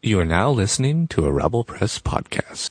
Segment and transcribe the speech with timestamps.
[0.00, 2.70] You are now listening to a Rebel Press podcast.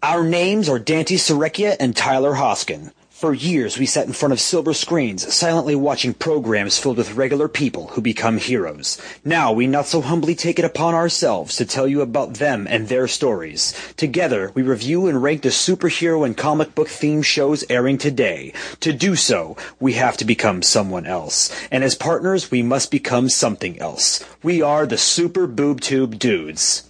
[0.00, 2.92] Our names are Dante Serecchia and Tyler Hoskin.
[3.18, 7.48] For years, we sat in front of silver screens, silently watching programs filled with regular
[7.48, 8.96] people who become heroes.
[9.24, 12.86] Now, we not so humbly take it upon ourselves to tell you about them and
[12.86, 13.74] their stories.
[13.96, 18.52] Together, we review and rank the superhero and comic book themed shows airing today.
[18.82, 21.50] To do so, we have to become someone else.
[21.72, 24.24] And as partners, we must become something else.
[24.44, 26.84] We are the Super Boob Tube Dudes.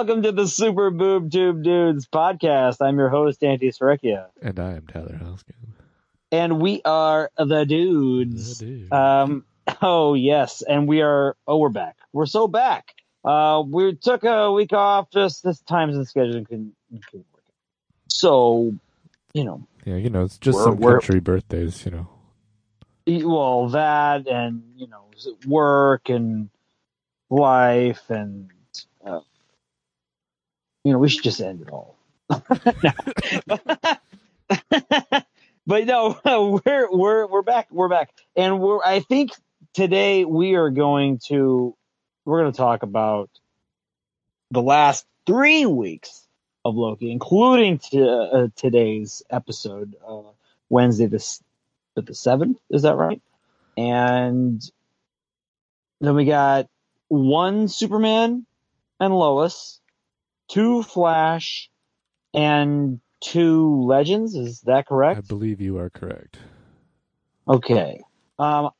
[0.00, 2.76] Welcome to the Super Boob Tube Dudes podcast.
[2.80, 4.28] I'm your host, Dante Serecchia.
[4.40, 5.74] And I am Tyler Hoskin.
[6.32, 8.60] And we are the dudes.
[8.60, 8.92] The dudes.
[8.92, 9.44] Um,
[9.82, 10.62] oh, yes.
[10.62, 11.98] And we are, oh, we're back.
[12.14, 12.94] We're so back.
[13.22, 16.74] Uh, we took a week off, just this times and scheduling couldn't,
[17.10, 17.44] couldn't work.
[18.08, 18.74] So,
[19.34, 22.08] you know, Yeah, you know, it's just some country birthdays, you know.
[23.28, 25.10] well, that and, you know,
[25.46, 26.48] work and
[27.28, 28.48] life and,
[29.04, 29.20] uh,
[30.84, 31.96] you know, we should just end it all.
[35.66, 36.18] but no,
[36.64, 37.68] we're we're we're back.
[37.70, 38.80] We're back, and we're.
[38.84, 39.30] I think
[39.74, 41.76] today we are going to
[42.24, 43.30] we're going to talk about
[44.50, 46.26] the last three weeks
[46.64, 50.22] of Loki, including to, uh, today's episode, uh,
[50.68, 51.40] Wednesday the
[51.96, 52.58] the seventh.
[52.70, 53.20] Is that right?
[53.76, 54.62] And
[56.00, 56.68] then we got
[57.08, 58.46] one Superman
[58.98, 59.79] and Lois,
[60.50, 61.70] two Flash,
[62.34, 64.34] and two Legends.
[64.34, 65.18] Is that correct?
[65.18, 66.38] I believe you are correct.
[67.48, 68.00] Okay.
[68.38, 68.70] Um,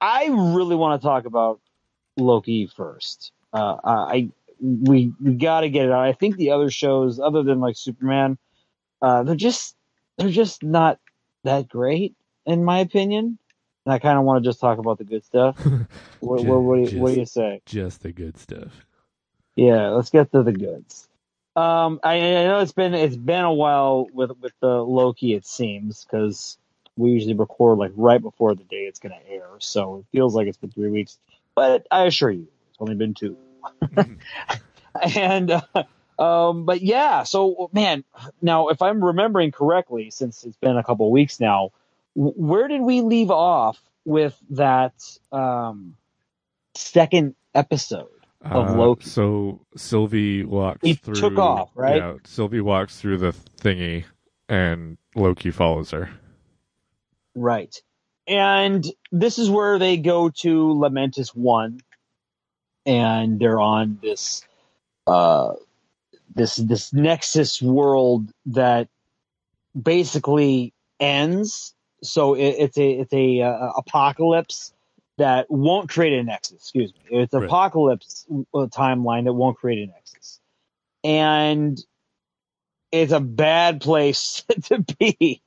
[0.00, 1.60] I really want to talk about
[2.16, 3.32] Loki first.
[3.52, 4.30] Uh, I
[4.60, 6.04] we we got to get it out.
[6.04, 8.38] I think the other shows, other than like Superman,
[9.02, 9.76] uh, they're just
[10.18, 10.98] they're just not
[11.44, 12.14] that great
[12.46, 13.38] in my opinion.
[13.86, 15.58] And I kind of want to just talk about the good stuff.
[16.20, 17.62] What, what, what, do you, what do you say?
[17.64, 18.84] Just the good stuff.
[19.56, 21.08] Yeah, let's get to the goods.
[21.60, 25.34] Um, I, I know it's been it's been a while with with the Loki.
[25.34, 26.56] It seems because
[26.96, 30.34] we usually record like right before the day it's going to air, so it feels
[30.34, 31.18] like it's been three weeks.
[31.54, 33.36] But I assure you, it's only been two.
[35.16, 38.04] and uh, um, but yeah, so man,
[38.40, 41.72] now if I'm remembering correctly, since it's been a couple of weeks now,
[42.16, 44.94] w- where did we leave off with that
[45.30, 45.94] um,
[46.74, 48.08] second episode?
[48.42, 49.04] Of Loki.
[49.04, 51.14] Uh, So Sylvie walks He through.
[51.14, 51.96] took off, right?
[51.96, 54.04] Yeah, Sylvie walks through the thingy,
[54.48, 56.10] and Loki follows her.
[57.34, 57.74] Right.
[58.26, 61.80] And this is where they go to Lamentis 1
[62.86, 64.42] and they're on this
[65.06, 65.52] uh
[66.34, 68.88] this this nexus world that
[69.80, 74.72] basically ends so it, it's a it's a uh, apocalypse
[75.20, 77.44] that won't create a nexus excuse me it's Right.
[77.44, 80.40] apocalypse uh, timeline that won't create a nexus
[81.04, 81.80] and
[82.92, 85.42] it's a bad place to be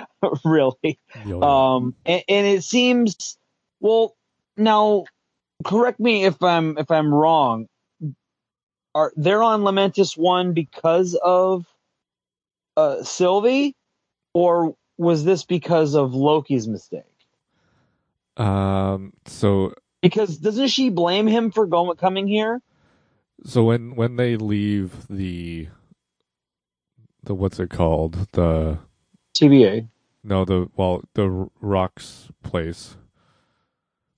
[0.44, 3.38] really Yo, um, and, and it seems
[3.80, 4.16] well
[4.56, 5.04] now.
[5.64, 7.68] Correct me if I'm if I'm wrong.
[8.94, 11.66] Are they're on Lamentis one because of
[12.76, 13.74] uh, Sylvie,
[14.34, 17.04] or was this because of Loki's mistake?
[18.36, 19.12] Um.
[19.26, 22.60] So Because doesn't she blame him for going coming here?
[23.44, 25.68] so when when they leave the
[27.24, 28.78] the what's it called the
[29.34, 29.88] TVA.
[30.24, 32.96] No, the well, the Rocks place,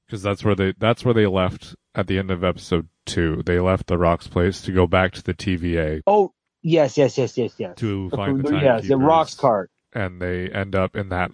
[0.07, 3.43] because that's where they that's where they left at the end of episode two.
[3.47, 7.39] They left the Rocks place to go back to the TVA Oh yes, yes, yes,
[7.39, 7.77] yes, yes.
[7.77, 9.71] to find the yes, the rocks cart.
[9.95, 11.31] and they end up in that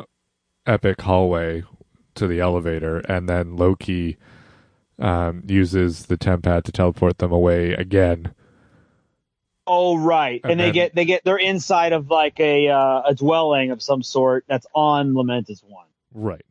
[0.67, 1.65] epic hallway
[2.17, 4.17] to the elevator, and then Loki
[4.99, 8.35] um, uses the tempad to teleport them away again.
[9.67, 13.03] Oh right, and, And they then- get they get they're inside of like a uh,
[13.07, 15.87] a dwelling of some sort that's on Lamentis one.
[16.13, 16.45] Right.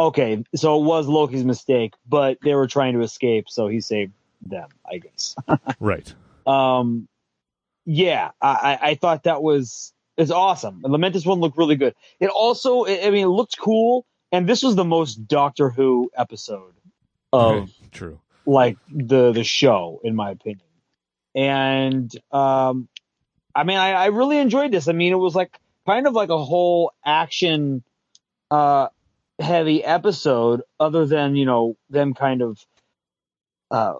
[0.00, 4.12] Okay, so it was Loki's mistake, but they were trying to escape, so he saved
[4.46, 5.34] them, I guess.
[5.80, 6.14] Right.
[6.46, 7.08] um,
[7.84, 10.82] yeah, I, I thought that was is awesome.
[10.82, 11.94] The Lamentis one looked really good.
[12.20, 16.74] It also, I mean, it looked cool, and this was the most Doctor Who episode
[17.32, 18.20] of True.
[18.46, 20.66] like the the show, in my opinion.
[21.34, 22.88] and um,
[23.54, 24.88] I mean, I, I really enjoyed this.
[24.88, 27.82] I mean, it was like kind of like a whole action
[28.50, 28.88] uh,
[29.38, 32.64] heavy episode, other than you know them kind of
[33.70, 33.94] uh,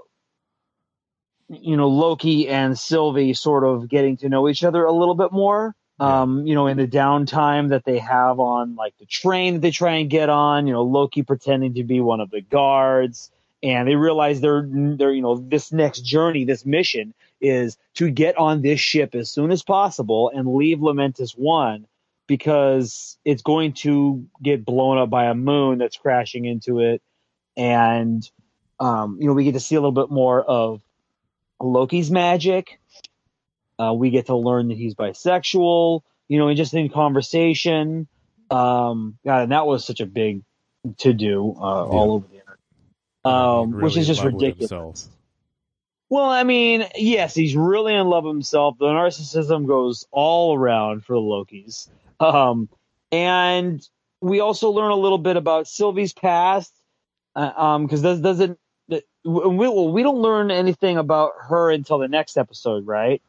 [1.48, 5.32] you know Loki and Sylvie sort of getting to know each other a little bit
[5.32, 5.74] more.
[6.00, 9.72] Um, you know, in the downtime that they have on like the train that they
[9.72, 13.88] try and get on, you know, Loki pretending to be one of the guards, and
[13.88, 18.62] they realize they're they're you know this next journey, this mission is to get on
[18.62, 21.86] this ship as soon as possible and leave Lamentis One
[22.28, 27.02] because it's going to get blown up by a moon that's crashing into it,
[27.56, 28.28] and
[28.78, 30.80] um, you know we get to see a little bit more of
[31.60, 32.78] Loki's magic.
[33.78, 38.08] Uh, we get to learn that he's bisexual, you know, and just in conversation.
[38.50, 40.42] Um, God, and that was such a big
[40.98, 41.98] to do uh, Yeah.
[41.98, 42.58] all over the internet,
[43.24, 45.08] um, Really which is just ridiculous.
[46.10, 48.78] Well, I mean, yes, he's really in love with himself.
[48.78, 51.88] The narcissism goes all around for the Lokis.
[52.18, 52.68] Um,
[53.12, 53.86] and
[54.20, 56.72] we also learn a little bit about Sylvie's past,
[57.36, 58.58] uh, um, because does doesn't
[58.88, 63.22] we well, we don't learn anything about her until the next episode, right?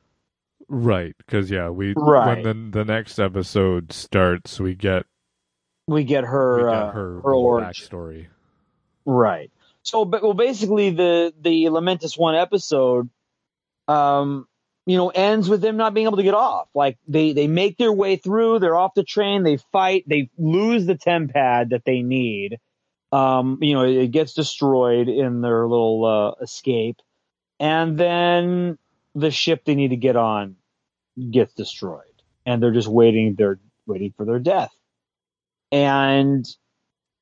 [0.68, 2.44] Right, because yeah, we Right.
[2.44, 5.06] when the the next episode starts, we get
[5.88, 7.72] We get her we get uh, her, her little origin.
[7.88, 8.28] backstory.
[9.06, 9.52] Right.
[9.82, 13.10] So, but well, basically, the the Lamentis one episode,
[13.88, 14.48] um,
[14.86, 16.68] you know, ends with them not being able to get off.
[16.76, 18.60] Like they they make their way through.
[18.60, 19.44] They're off the train.
[19.44, 20.04] They fight.
[20.08, 22.58] They lose the tempad that they need.
[23.12, 26.98] Um, you know, it gets destroyed in their little uh, escape,
[27.60, 28.78] and then
[29.16, 30.56] the ship they need to get on
[31.32, 32.04] gets destroyed,
[32.46, 33.36] and they're just waiting.
[33.36, 34.74] They're waiting for their death,
[35.72, 36.48] and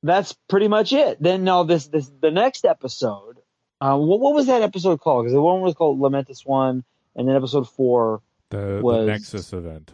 [0.02, 1.22] that's pretty much it.
[1.22, 3.38] Then now this this the next episode.
[3.80, 5.24] Uh, what what was that episode called?
[5.24, 9.52] Because the one was called Lamentis One, and then episode four, The, Was- the Nexus
[9.52, 9.92] event.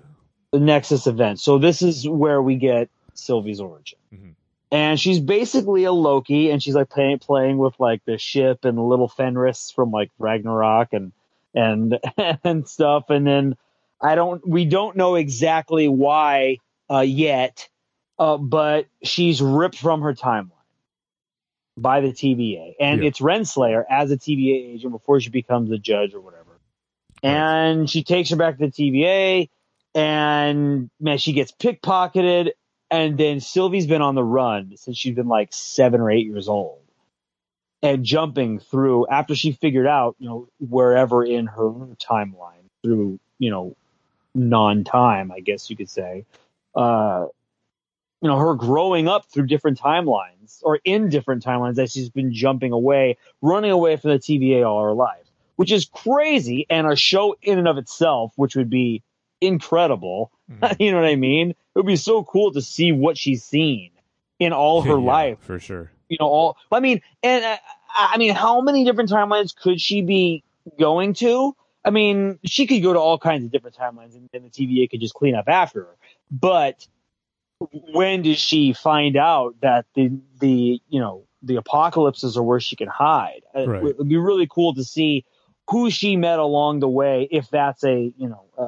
[0.53, 1.41] the Nexus event.
[1.41, 4.35] So this is where we get Sylvie's origin, Mhm.
[4.71, 8.79] and she's basically a Loki, and she's like playing playing with like the ship and
[8.89, 11.13] little Fenris from like Ragnarok and
[11.55, 11.99] and
[12.45, 13.11] and stuff.
[13.11, 13.57] And then
[14.01, 16.59] I don't we don't know exactly why
[16.91, 17.69] uh, yet,
[18.19, 20.51] uh, but she's ripped from her timeline
[21.77, 23.09] by the TVA, and Yeah.
[23.09, 26.61] it's Renslayer as a TVA agent before she becomes a judge or whatever.
[27.23, 29.49] And she takes her back to the TVA,
[29.95, 32.51] and man, she gets pickpocketed.
[32.91, 36.49] And then Sylvie's been on the run since she's been like seven or eight years
[36.49, 36.83] old,
[37.85, 41.71] and jumping through after she figured out, you know, wherever in her
[42.03, 43.77] timeline through, you know,
[44.35, 46.25] non-time, I guess you could say.
[46.75, 47.27] Uh,
[48.23, 52.33] you know, her growing up through different timelines or in different timelines as she's been
[52.33, 56.97] jumping away, running away from the TVA all her life, which is crazy and a
[56.97, 59.03] show in and of itself, which would be
[59.43, 60.33] incredible.
[60.51, 60.75] Mhm.
[60.81, 61.51] you know what I mean?
[61.51, 63.91] It would be so cool to see what she's seen
[64.39, 65.91] in all her Yeah, life for sure.
[66.09, 67.57] You know all i mean and uh,
[67.97, 70.43] i mean how many different timelines could she be
[70.79, 71.55] going to?
[71.85, 74.91] I mean she could go to all kinds of different timelines and, then the tva
[74.91, 75.97] could just clean up after her.
[76.31, 76.87] But
[77.93, 82.77] when does she find out that the the you know the apocalypses are where she
[82.77, 83.43] can hide?
[83.55, 83.85] Uh, Right.
[83.85, 85.25] it would be really cool to see
[85.69, 88.63] who she met along the way if that's a you know a,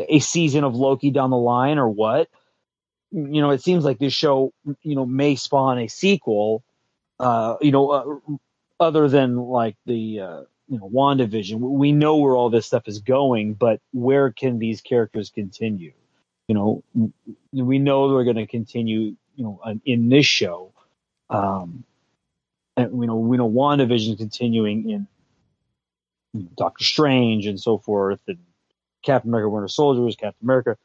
[0.00, 2.28] a, a season of loki down the line or what
[3.12, 4.52] you know, it seems like this show,
[4.82, 6.64] you know, may spawn a sequel,
[7.20, 8.36] uh, you know, uh,
[8.80, 11.58] other than like the, uh, you know, WandaVision.
[11.58, 15.92] We know where all this stuff is going, but where can these characters continue?
[16.48, 17.12] You know,
[17.52, 20.72] we know they're going to continue, you know, in this show.
[21.30, 21.84] Um,
[22.76, 25.06] and we know, we know WandaVision continuing in
[26.56, 28.38] Doctor Strange and so forth, and
[29.02, 30.78] Captain America, Winter Soldier is Captain America.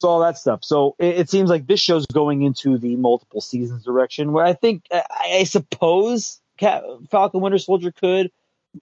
[0.00, 0.62] So all that stuff.
[0.62, 4.52] So it, it seems like this show's going into the multiple seasons direction, where I
[4.52, 5.02] think I,
[5.40, 8.30] I suppose Cap, Falcon Winter Soldier could,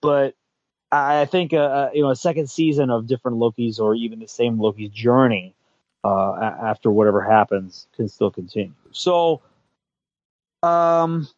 [0.01, 0.35] but
[0.93, 4.19] I I think uh, uh, you know a second season of different Lokis or even
[4.19, 5.55] the same Loki's journey
[6.05, 8.75] uh, a- after whatever happens can still continue.
[8.93, 9.41] So,
[10.63, 11.29] um,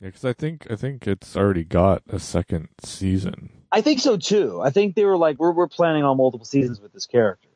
[0.00, 3.50] Yeah, because I think I think it's already got a second season.
[3.72, 4.60] I think so too.
[4.62, 7.48] I think they were like, we're we're planning on multiple seasons with this character.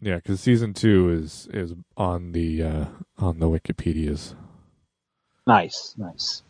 [0.00, 2.84] Yeah, because season two is is on the uh,
[3.18, 4.34] on the Wikipedia's.
[5.46, 6.42] Nice, nice.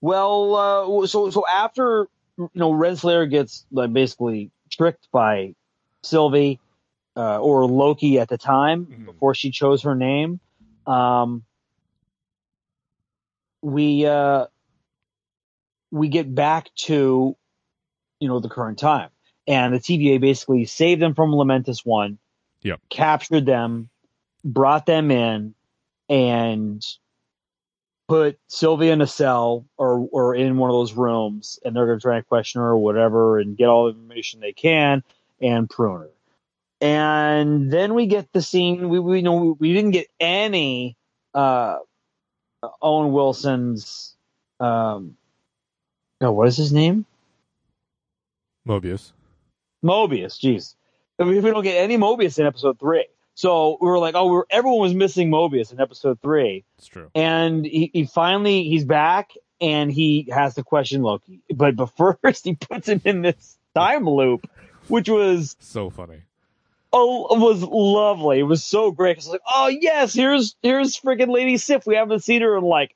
[0.00, 0.54] Well,
[1.02, 5.54] uh, so so after you know Renslayer gets like basically tricked by
[6.02, 6.60] Sylvie
[7.16, 9.06] uh, or Loki at the time Mhm.
[9.06, 10.40] before she chose her name,
[10.86, 11.44] um,
[13.62, 14.46] we uh,
[15.90, 17.36] we get back to
[18.20, 19.10] you know, the current time.
[19.46, 22.18] And the TVA basically saved them from Lamentis One,
[22.62, 22.80] Yep.
[22.88, 23.90] captured them,
[24.42, 25.54] brought them in,
[26.08, 26.84] and
[28.08, 31.98] put Sylvia in a cell or or in one of those rooms, and they're going
[31.98, 35.02] to try and question her or whatever, and get all the information they can
[35.40, 36.10] and prune her.
[36.80, 38.88] And then we get the scene.
[38.88, 40.96] We we know we didn't get any
[41.34, 41.78] uh,
[42.80, 44.14] Owen Wilson's.
[44.60, 45.16] Um,
[46.20, 47.06] oh, what is his name?
[48.66, 49.12] Mobius.
[49.84, 50.40] Mobius.
[50.40, 50.74] Jeez,
[51.18, 53.06] If we don't get any Mobius in episode three.
[53.36, 57.10] So we were like, oh, we're, everyone was missing Mobius in episode three, It's true.
[57.16, 61.40] and he, he finally he's back and he has to question Loki.
[61.54, 61.86] But but
[62.22, 64.48] first he puts him in this time loop,
[64.88, 66.22] which was So funny.
[66.92, 68.38] oh it was lovely.
[68.38, 69.16] It was so great.
[69.16, 71.86] It's like, oh yes, here's here's freaking Lady Sif.
[71.88, 72.94] We haven't seen her in like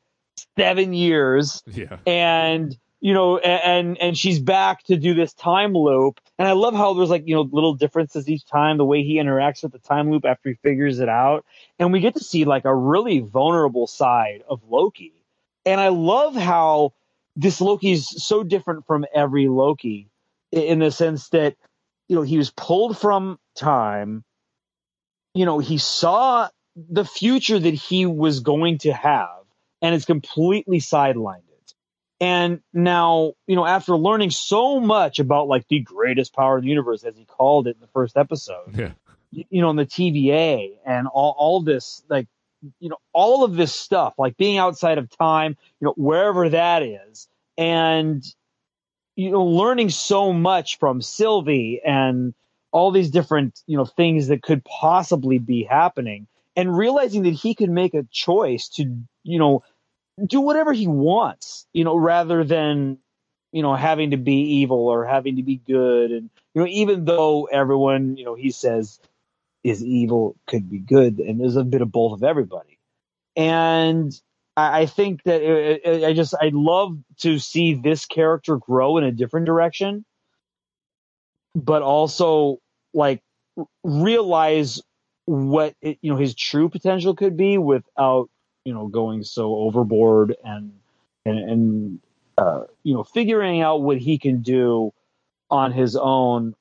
[0.56, 1.96] seven years Yeah.
[2.06, 6.20] and you know and and she's back to do this time loop.
[6.38, 9.16] And i love how there's like you know little differences each time the way he
[9.16, 11.44] interacts with the time loop after he figures it out.
[11.78, 15.12] And we get to see like a really vulnerable side of loki.
[15.64, 16.92] And i love how
[17.36, 20.10] this Loki is so different from every loki
[20.50, 21.54] in the sense that
[22.08, 24.24] you know he was pulled from time.
[25.34, 29.38] You know he saw the future that he was going to have
[29.82, 31.42] and it's completely sidelined.
[32.20, 36.70] And now, you know, after learning so much about like the greatest power in the
[36.70, 38.90] universe, as he called it in the first episode, Yeah.
[39.30, 42.26] you know, in the TVA and all, all this, like,
[42.80, 46.82] you know, all of this stuff, like being outside of time, you know, wherever that
[46.82, 48.24] is, and,
[49.14, 52.34] you know, learning so much from Sylvie and
[52.72, 57.54] all these different, you know, things that could possibly be happening and realizing that he
[57.54, 59.62] could make a choice to, you know,
[60.26, 62.98] do whatever he wants, you know, rather than,
[63.52, 66.10] you know, having to be evil or having to be good.
[66.10, 69.00] And, you know, even though everyone, you know, he says
[69.64, 71.18] is evil, could be good.
[71.18, 72.78] And there's a bit of both of everybody.
[73.36, 74.12] And
[74.56, 78.98] I, I think that it, it, I just, I'd love to see this character grow
[78.98, 80.04] in a different direction,
[81.54, 82.58] but also
[82.94, 83.22] like
[83.82, 84.80] realize
[85.28, 88.30] what it, you know his true potential could be without
[88.68, 90.72] you know going so overboard and
[91.24, 92.00] and, and
[92.36, 94.92] uh, you know figuring out what he can do
[95.50, 96.54] on his own.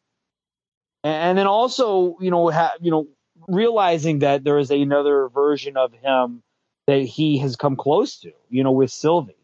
[1.03, 3.07] And then also you know ha- you know
[3.47, 6.41] realizing that there is another version of him
[6.87, 9.35] that he has come close to you know with Sylvie.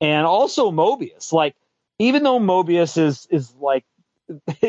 [0.00, 1.32] And also Mobius.
[1.32, 1.54] Like
[1.98, 3.84] even though Mobius is is like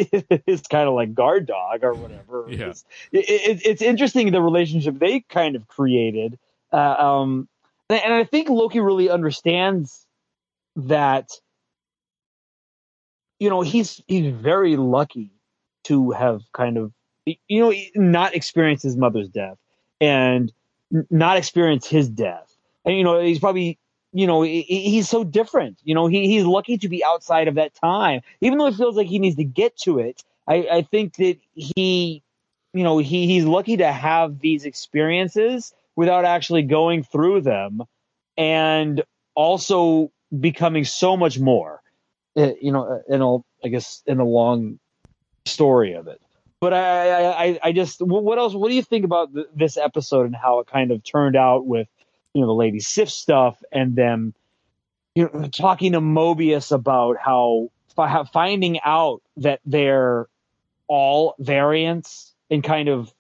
[0.48, 2.56] is kind of like guard dog or whatever Yeah.
[2.72, 6.39] It's- it, it, it's interesting the relationship they kind of created
[6.71, 7.47] uh, um
[7.89, 10.05] and, I think Loki really understands
[10.75, 11.31] that
[13.39, 15.31] you know he's he's very lucky
[15.85, 16.91] to have kind of
[17.25, 19.57] you know not experienced his mother's death
[19.99, 20.51] and
[21.09, 22.55] not experience his death.
[22.85, 23.79] And you know he's probably
[24.13, 25.79] you know he, he's so different.
[25.83, 28.21] You know he, he's lucky to be outside of that time.
[28.41, 31.38] Even though it feels like he needs to get to it i, I think that
[31.53, 32.23] he
[32.73, 37.82] you know he, he's lucky to have these experiences without actually going through them
[38.38, 39.03] and
[39.36, 41.82] also becoming so much more
[42.38, 44.79] uh, you know in a i guess in the long
[45.46, 46.22] story of it.
[46.62, 49.75] But i i I- i just what else what do you think about th- this
[49.75, 51.89] episode and how it kind of turned out with
[52.34, 54.34] you know the lady sif stuff and them
[55.15, 57.70] you know talking to mobius about how
[58.32, 60.27] finding out that they're
[60.88, 63.13] all variants and kind of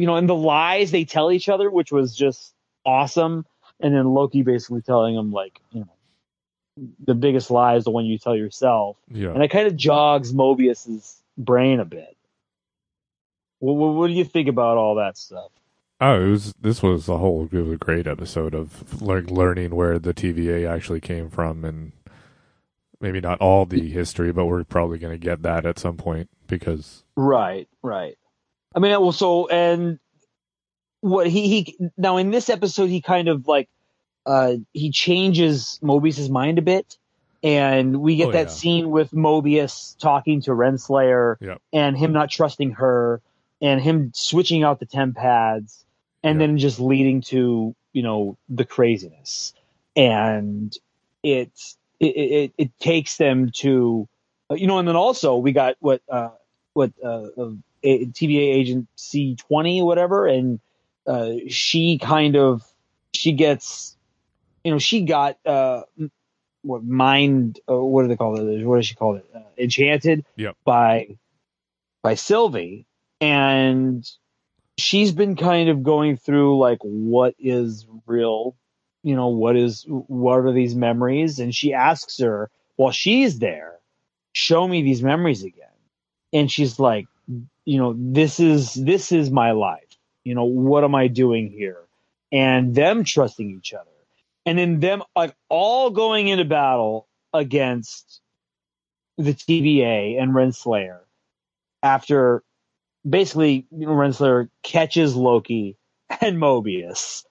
[0.00, 2.54] you know and the lies they tell each other which was just
[2.86, 3.44] awesome
[3.80, 8.04] and then loki basically telling them like you know the biggest lie is the one
[8.06, 9.30] you tell yourself Yeah.
[9.30, 12.16] and it kind of jogs mobius's brain a bit
[13.58, 15.50] what, what, what do you think about all that stuff
[16.02, 16.54] Oh, it was.
[16.58, 20.66] This was a whole it was a great episode of like learning where the TVA
[20.66, 21.92] actually came from, and
[23.02, 26.30] maybe not all the history, but we're probably going to get that at some point
[26.46, 28.16] because Right, right.
[28.74, 29.98] I mean, well, so and
[31.00, 33.68] what he he now in this episode he kind of like
[34.26, 36.98] uh he changes Mobius's mind a bit,
[37.42, 38.54] and we get Oh, that yeah.
[38.54, 41.62] scene with Mobius talking to Renslayer Yep.
[41.72, 43.20] and him not trusting her,
[43.60, 45.84] and him switching out the tempads,
[46.22, 46.48] and Yep.
[46.48, 49.54] then just leading to you know the craziness,
[49.96, 50.76] and
[51.22, 54.08] it's it it, it takes them to
[54.50, 56.30] uh, you know, and then also we got what uh
[56.74, 57.50] what uh, uh
[57.82, 60.60] a- TVA agent C twenty whatever, and
[61.06, 62.62] uh, she kind of
[63.14, 63.96] she gets
[64.64, 65.82] you know she got uh,
[66.62, 68.64] what mind uh, what do they call it?
[68.64, 69.26] What does she call it?
[69.34, 70.56] Uh, enchanted Yep.
[70.64, 71.16] by
[72.02, 72.86] by Sylvie,
[73.20, 74.08] and
[74.78, 78.56] she's been kind of going through like what is real,
[79.02, 83.78] you know, what is what are these memories, and she asks her while she's there,
[84.32, 85.66] show me these memories again,
[86.32, 87.06] and she's like,
[87.70, 89.96] you know, this is this is my life.
[90.24, 91.78] You know, what am I doing here?
[92.32, 93.86] And them trusting each other
[94.44, 98.20] and then them like all going into battle against
[99.18, 100.98] the TVA and Renslayer
[101.80, 102.42] after
[103.08, 105.76] basically you know, Renslayer catches Loki
[106.20, 107.24] and Mobius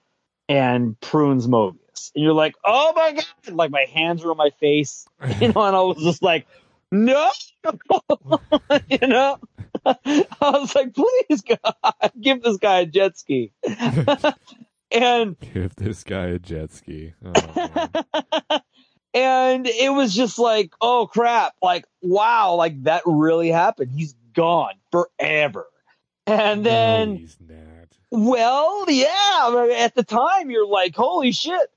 [0.48, 2.12] and prunes Mobius.
[2.14, 3.54] And you're like, oh my god!
[3.54, 5.06] Like my hands were on my face,
[5.38, 6.46] you know, and I was just like,
[6.90, 7.30] no,
[8.88, 9.38] you know.
[9.86, 13.52] I was like, please God, give this guy a jet ski.
[14.90, 17.14] and Give this guy a jet ski.
[17.24, 18.60] Oh,
[19.14, 23.92] and it was just like, oh crap, like wow, like that really happened.
[23.92, 25.66] He's gone forever.
[26.26, 27.88] And then, no, he's not.
[28.10, 31.68] well, yeah, at the time you're like, holy shit.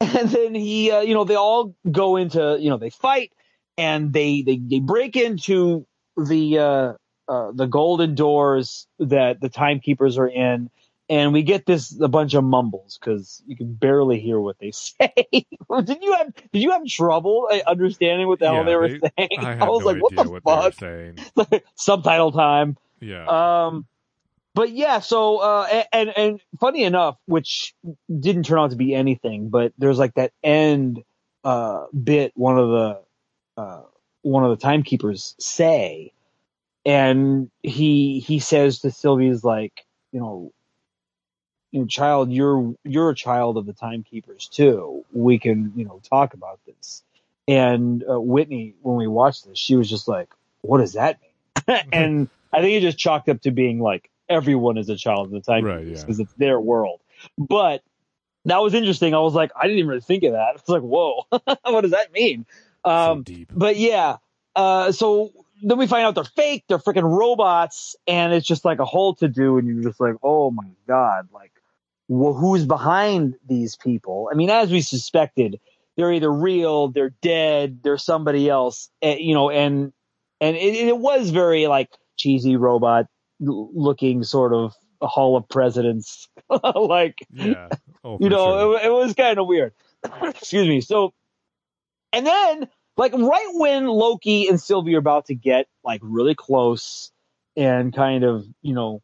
[0.00, 3.32] And then he, uh, you know, they all go into, you know, they fight
[3.78, 6.92] and they they they break into the uh,
[7.32, 10.70] uh the golden doors that the timekeepers are in
[11.08, 14.70] and we get this a bunch of mumbles because you can barely hear what they
[14.86, 15.12] say.
[15.30, 18.88] did you have did you have trouble uh, understanding what the hell Yeah, they were
[18.88, 19.38] they- saying?
[19.40, 20.74] I had was no like, what the what, fuck?
[20.74, 21.18] saying.
[21.74, 22.76] Subtitle time.
[23.00, 23.26] Yeah.
[23.66, 23.86] Um,
[24.54, 27.74] but yeah, so uh, and and funny enough, which
[28.08, 31.02] didn't turn out to be anything, but there's like that end
[31.42, 33.00] uh, bit one of the
[33.56, 33.82] uh,
[34.22, 36.12] one of the timekeepers say,
[36.84, 40.52] and he he says to Sylvie's like, you know,
[41.70, 45.04] you know, child, you're you're a child of the timekeepers too.
[45.12, 47.02] We can you know talk about this.
[47.48, 50.28] And uh, Whitney, when we watched this, she was just like,
[50.60, 51.18] "What does that
[51.66, 55.26] mean?" and I think it just chalked up to being like everyone is a child
[55.26, 56.00] of the time Right, yeah.
[56.00, 57.00] because it's their world.
[57.36, 57.82] But
[58.46, 59.14] that was interesting.
[59.14, 60.38] I was like, I didn't even really think of that.
[60.48, 61.24] I was like, whoa,
[61.62, 62.46] what does that mean?
[62.84, 63.52] Um, so deep.
[63.54, 64.16] but yeah,
[64.56, 68.78] uh, so then we find out they're fake, they're freaking robots, and it's just like
[68.78, 71.52] a whole to do, and you're just like, oh my god, like,
[72.08, 74.28] wh- who's behind these people?
[74.30, 75.60] I mean, as we suspected,
[75.96, 79.92] they're either real, they're dead, they're somebody else, eh, you know, and
[80.40, 83.06] and it, it was very like cheesy robot
[83.40, 86.28] looking sort of Hall of Presidents,
[86.74, 87.68] like Yeah.
[88.04, 88.78] Oh, you know, sure.
[88.78, 89.72] it, it was kind of weird.
[90.22, 90.80] Excuse me.
[90.80, 91.12] So,
[92.12, 97.10] and then like right when Loki and Sylvie are about to get like really close
[97.56, 99.02] and kind of you know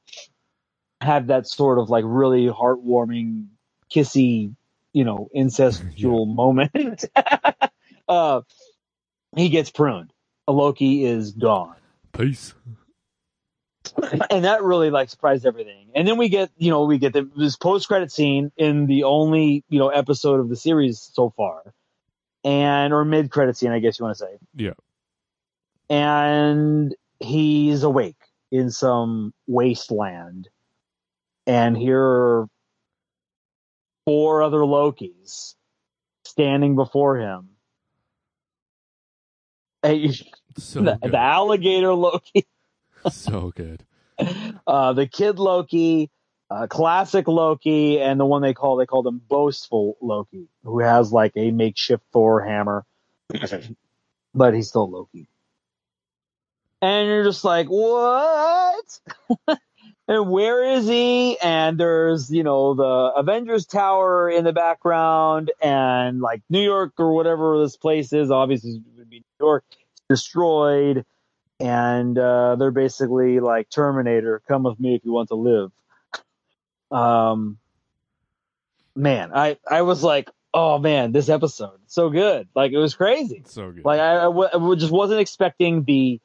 [1.00, 3.46] have that sort of like really heartwarming,
[3.94, 4.54] kissy,
[4.92, 7.04] you know, incestual moment,
[8.08, 8.40] uh,
[9.36, 10.12] he gets pruned.
[10.48, 11.76] Loki is gone
[12.18, 12.54] Peace.
[14.30, 15.90] and that really like surprised everything.
[15.94, 19.04] And then we get, you know, we get the, this post credit scene in the
[19.04, 21.62] only, you know, episode of the series so far,
[22.48, 24.38] and or mid credit scene, I guess you want to say.
[24.54, 24.72] Yeah.
[25.90, 28.16] And he's awake
[28.50, 30.48] in some wasteland,
[31.46, 32.46] and here are
[34.06, 35.54] four other Lokis
[36.24, 37.50] standing before him.
[40.58, 42.44] So the, the alligator Loki
[43.12, 43.84] so good.
[44.66, 46.10] uh, the kid Loki,
[46.50, 51.12] uh, classic Loki, and the one they call they call them boastful Loki, who has
[51.12, 52.84] like a makeshift Thor hammer,
[54.34, 55.26] but he's still Loki.
[56.80, 59.00] And you're just like, what?
[60.08, 61.38] and where is he?
[61.38, 67.12] And there's you know the Avengers Tower in the background, and like New York or
[67.14, 68.30] whatever this place is.
[68.30, 69.64] Obviously, it would be New York
[70.08, 71.04] destroyed
[71.60, 75.72] and uh, they're basically like Terminator, come with me if you want to live.
[76.90, 77.58] Um,
[78.96, 83.42] man, I I was like, oh man, this episode so good, like it was crazy.
[83.46, 83.84] So good.
[83.84, 86.20] Like I, I, w- I just wasn't expecting the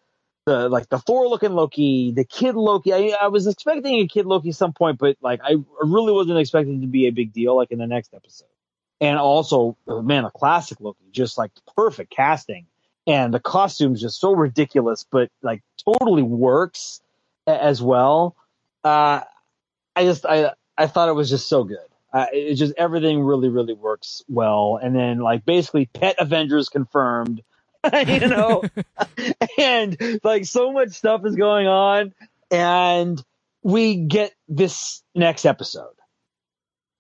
[0.46, 2.94] the like the Thor looking Loki, the kid Loki.
[2.94, 6.40] I, I was expecting a kid Loki at some point, but like I really wasn't
[6.40, 8.48] expecting it to be a big deal like in the next episode.
[9.02, 12.68] And also, uh, man, a classic Loki, just like perfect casting,
[13.06, 17.02] and the costume's just so ridiculous, but like totally works
[17.46, 18.36] as well.
[18.84, 19.22] Uh,
[19.96, 21.78] I just I I thought it was just so good.
[22.12, 27.42] Uh, it just everything really really works well, and then like basically pet Avengers confirmed,
[28.08, 28.64] you know,
[29.58, 32.14] and like so much stuff is going on,
[32.52, 33.24] and
[33.64, 35.96] we get this next episode,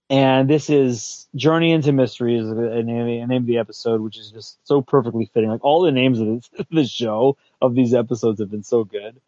[0.10, 4.60] and this is Journey into Mystery is the name, of the episode, which is just
[4.64, 5.50] so perfectly fitting.
[5.50, 9.20] Like all the names of this, the show of these episodes have been so good.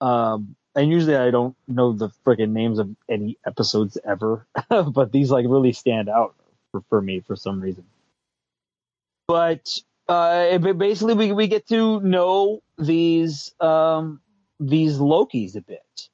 [0.00, 5.30] Um, and usually I don't know the freaking names of any episodes ever, but these
[5.30, 6.34] like really stand out
[6.70, 7.84] for, for me for some reason.
[9.28, 9.68] But
[10.08, 14.20] uh, basically, we we get to know these um,
[14.60, 16.08] these Lokis a bit.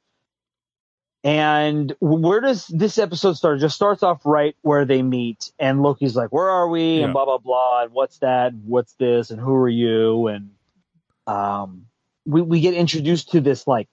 [1.25, 3.59] And where does this episode start?
[3.59, 7.05] It just starts off right where they meet, and Loki's like, "Where are we?" Yeah.
[7.05, 8.55] and blah blah blah, and what's that?
[8.55, 9.31] What's this?
[9.31, 10.29] And who are you?
[10.29, 10.51] And
[11.27, 11.87] um,
[12.25, 13.89] we we get introduced to this like,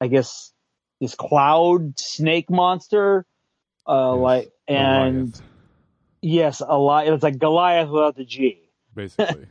[0.00, 0.52] I guess
[1.00, 3.24] this cloud snake monster,
[3.86, 5.42] uh, Yes, like and Goliath,
[6.22, 7.06] yes, a lot.
[7.08, 9.46] It's like Goliath without the G basically.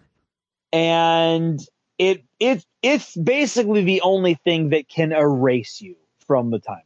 [0.72, 1.60] and
[1.98, 6.84] it it it's basically the only thing that can erase you from the timeline.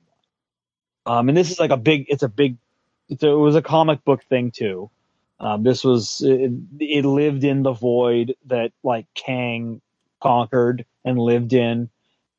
[1.06, 2.58] Um, and this is like a big, it's a big,
[3.10, 4.90] it's a, it was a comic book thing too.
[5.40, 9.82] Um, this was it, it lived in the void that like Kang
[10.22, 11.90] conquered and lived in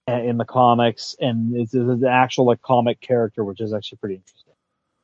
[0.09, 4.17] in the comics, and it's, it's an actual like comic character, which is actually pretty
[4.17, 4.55] interesting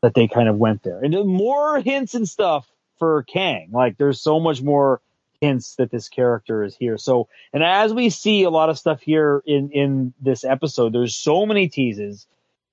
[0.02, 1.00] that they kind of went there.
[1.02, 3.70] And more hints and stuff for Kang.
[3.72, 5.00] Like there's so much more
[5.40, 6.98] hints that this character is here.
[6.98, 11.14] So, and as we see a lot of stuff here in in this episode, there's
[11.14, 12.26] so many teases,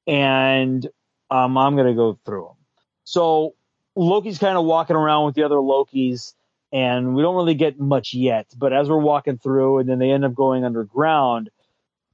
[0.08, 0.86] and
[1.30, 2.58] um, I'm gonna go through them.
[3.04, 3.54] So
[3.96, 6.34] Loki's kind of walking around with the other Lokis,
[6.72, 8.48] and we don't really get much yet.
[8.58, 11.50] But as we're walking through, and then they end up going underground.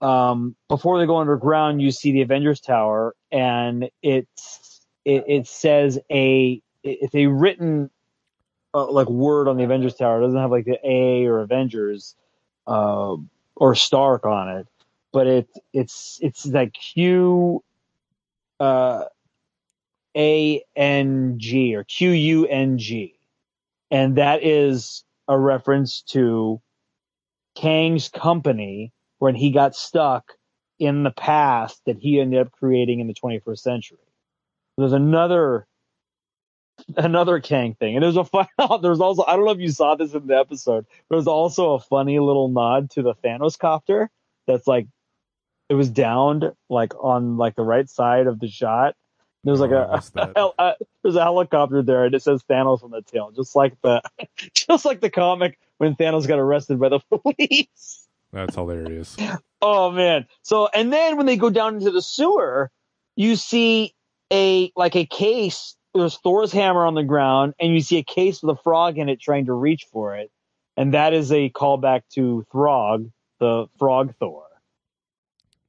[0.02, 6.00] Um, before they go underground, you see the Avengers Tower, and it's it, it says
[6.12, 7.90] a it's a written
[8.74, 10.20] uh, like word on the Avengers Tower.
[10.20, 12.16] It doesn't have like the A or Avengers
[12.66, 13.16] uh,
[13.56, 14.68] or Stark on it,
[15.12, 17.64] but it it's it's like Q
[18.60, 19.04] uh,
[20.18, 23.16] A N G or Q U N G,
[23.92, 26.60] and that is a reference to
[27.56, 30.34] Kang's company when he got stuck
[30.80, 34.00] in the past that he ended up creating in the 21st century.
[34.80, 35.68] There's another
[36.98, 37.96] another Kang thing.
[37.96, 38.48] And there's a fun,
[38.82, 41.80] there's also, I don't know if you saw this in the episode, there's also a
[41.80, 44.10] funny little nod to the Thanos copter
[44.48, 44.88] that's like,
[45.70, 48.96] it was downed like on like the right side of the shot.
[49.44, 50.32] There's like Oh, a, that.
[50.36, 53.80] hel- uh, there's a helicopter there and it says Thanos on the tail, just like
[53.84, 54.02] the,
[54.56, 58.01] just like the comic when Thanos got arrested by the police.
[58.32, 59.16] That's hilarious.
[59.64, 60.26] Oh man.
[60.42, 62.72] So and then when they go down into the sewer,
[63.16, 63.94] you see
[64.34, 65.76] a like a case.
[65.94, 69.08] There's Thor's hammer on the ground, and you see a case with a frog in
[69.08, 70.32] it trying to reach for it,
[70.78, 74.46] and that is a callback to Throg, the frog Thor.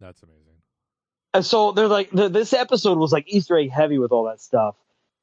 [0.00, 0.42] That's amazing.
[1.34, 4.40] And so they're like the, this episode was like Easter egg heavy with all that
[4.40, 4.74] stuff.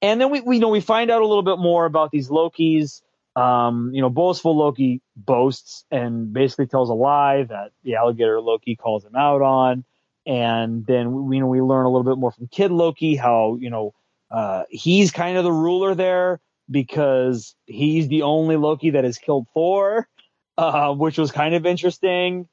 [0.02, 2.30] And then we we you know we find out a little bit more about these
[2.30, 3.02] Lokis.
[3.40, 8.76] Um, you know, boastful Loki boasts and basically tells a lie that the alligator Loki
[8.76, 9.84] calls him out on.
[10.26, 13.58] And then we you know we learn a little bit more from Kid Loki how
[13.60, 13.94] you know
[14.30, 19.48] uh, he's kind of the ruler there because he's the only Loki that has killed
[19.54, 20.08] Thor,
[20.58, 22.48] uh, which was kind of interesting.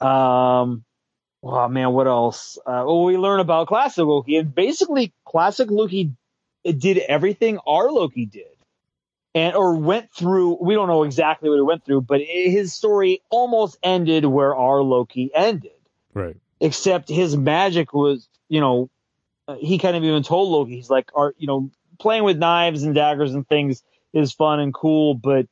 [0.00, 0.84] Um,
[1.42, 2.58] Oh man, what else?
[2.66, 6.12] Uh, well, we learn about classic Loki, and basically, classic Loki
[6.64, 8.44] did everything our Loki did,
[9.34, 10.58] and or went through.
[10.60, 14.82] We don't know exactly what he went through, but his story almost ended where our
[14.82, 15.72] Loki ended,
[16.14, 16.36] Right.
[16.60, 18.90] except his magic was, you know,
[19.48, 22.82] uh, he kind of even told Loki, he's like, "Our, you know, playing with knives
[22.82, 25.46] and daggers and things is fun and cool, but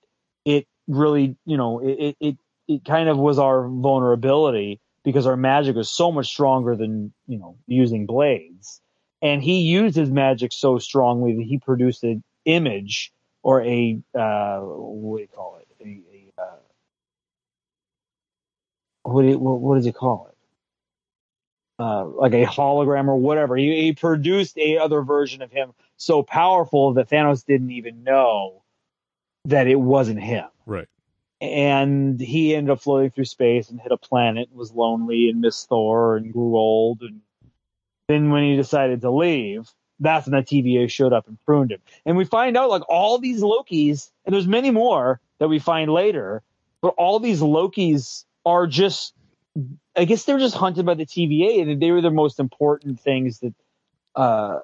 [0.44, 2.36] it really, you know, it it it,
[2.68, 7.38] it kind of was our vulnerability." because our magic was so much stronger than you
[7.38, 8.82] know using blades
[9.22, 13.10] and he used his magic so strongly that he produced an image
[13.42, 16.02] or a uh, what do you call it a,
[16.40, 16.56] a, uh,
[19.04, 20.34] what, do you, what, what does he call it
[21.82, 26.22] uh, like a hologram or whatever he, he produced a other version of him so
[26.22, 28.62] powerful that Thanos didn't even know
[29.44, 30.88] that it wasn't him Right.
[31.40, 35.68] and he ended up floating through space and hit a planet, was lonely and missed
[35.68, 37.02] Thor and grew old.
[37.02, 37.20] And
[38.08, 39.70] then when he decided to leave,
[40.00, 41.80] that's when the TVA showed up and pruned him.
[42.04, 45.90] And we find out like all these Lokis, and there's many more that we find
[45.90, 46.42] later,
[46.80, 49.14] but all these Lokis are just,
[49.96, 53.40] I guess they're just hunted by the TVA, and they were the most important things
[53.40, 53.54] that,
[54.14, 54.60] uh,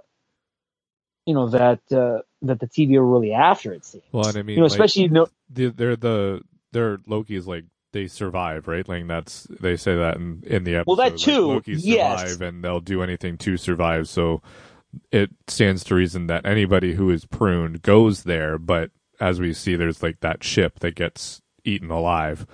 [1.27, 3.73] you know, that uh, that the TVA were really after.
[3.73, 4.05] It seems.
[4.13, 6.43] Well, and I mean, you know, like, especially you know, the, they're the
[6.73, 8.87] their Loki's like they survive, right?
[8.87, 10.87] Like that's they say that in in the episode.
[10.87, 12.21] Well, that like, too, Loki's yes.
[12.21, 14.09] survive, and they'll do anything to survive.
[14.09, 14.43] So
[15.13, 18.59] it stands to reason that anybody who is pruned goes there.
[18.59, 22.47] But as we see, there's like that ship that gets eaten alive,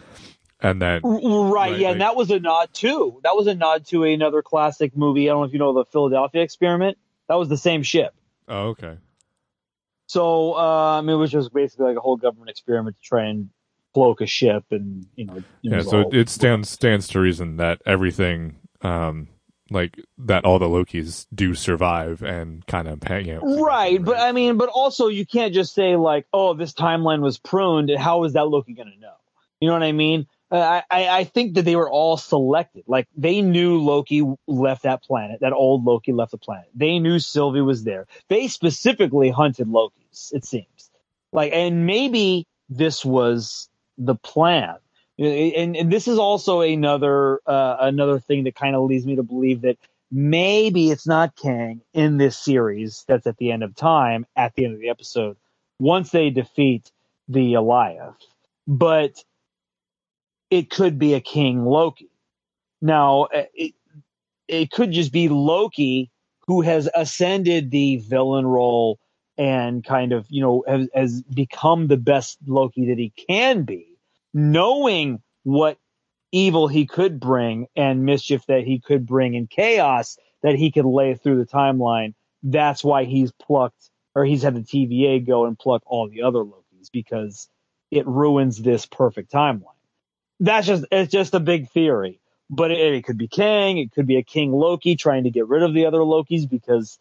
[0.60, 3.20] and then Right, Right, yeah, like- and that was a nod too.
[3.24, 5.28] That was a nod to another classic movie.
[5.28, 6.98] I don't know if you know the Philadelphia Experiment.
[7.28, 8.14] That was the same ship.
[8.48, 8.96] oh okay,
[10.06, 13.50] So um, it was just basically like a whole government experiment to try and
[13.94, 15.82] cloak a ship, and you know, yeah.
[15.82, 19.28] So all- it stands stands to reason that everything, um,
[19.70, 23.42] like that, all the Lokis do survive and kind of hang out.
[23.42, 24.02] right.
[24.02, 27.90] But I mean, but also you can't just say like, oh, this timeline was pruned,
[27.90, 29.14] and how is that Loki going to know?
[29.60, 30.26] You know what I mean?
[30.50, 32.84] Uh, I, I I think that they were all selected.
[32.86, 35.40] Like they knew Loki left that planet.
[35.40, 36.68] That old Loki left the planet.
[36.74, 38.06] They knew Sylvie was there.
[38.28, 40.32] They specifically hunted Lokis.
[40.32, 40.90] It seems
[41.32, 44.76] like, and maybe this was the plan.
[45.20, 49.22] And, and this is also another uh, another thing that kind of leads me to
[49.22, 49.76] believe that
[50.10, 54.64] maybe it's not Kang in this series that's at the end of time, at the
[54.64, 55.36] end of the episode,
[55.78, 56.90] once they defeat
[57.28, 58.16] the Alioth.
[58.66, 59.22] But
[60.50, 62.10] it could be a King Loki.
[62.80, 63.74] Now, uh, it,
[64.48, 66.10] it could just be Loki
[66.46, 68.98] who has ascended the villain role
[69.38, 73.89] and kind of, you know, has, has become the best Loki that he can be,
[74.32, 75.78] knowing what
[76.32, 80.84] evil he could bring and mischief that he could bring and chaos that he could
[80.84, 82.14] lay through the timeline.
[82.42, 86.40] That's why he's plucked or he's had the TVA go and pluck all the other
[86.40, 87.48] Lokis because
[87.90, 89.64] it ruins this perfect timeline.
[90.38, 94.06] That's just it's just a big theory, but it, it could be Kang, it could
[94.06, 96.98] be a King Loki trying to get rid of the other Lokis because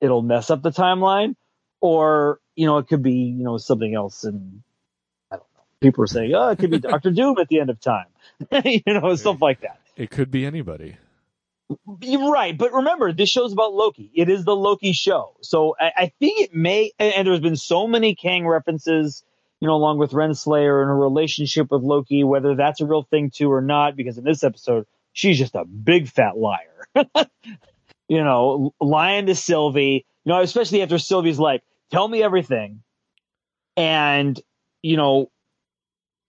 [0.00, 1.34] it'll mess up the timeline,
[1.80, 4.62] or you know it could be you know something else and.
[5.82, 8.06] People are saying, oh, it could be Doctor Doom at the end of time,
[8.64, 9.80] you know, stuff like that.
[9.96, 10.96] it could be anybody.
[12.00, 14.10] You're right, but remember, this show's about Loki.
[14.14, 16.92] It is the Loki show, so I, I think it may.
[16.98, 19.24] And, and there's been so many Kang references,
[19.60, 23.30] you know, along with Renslayer and her relationship with Loki, whether that's a real thing
[23.30, 23.96] too or not.
[23.96, 26.88] Because in this episode, she's just a big fat liar.
[28.08, 30.04] you know, lying to Sylvie.
[30.24, 32.82] You know, especially after Sylvie's like, "Tell me everything,"
[33.76, 34.38] and
[34.82, 35.30] you know,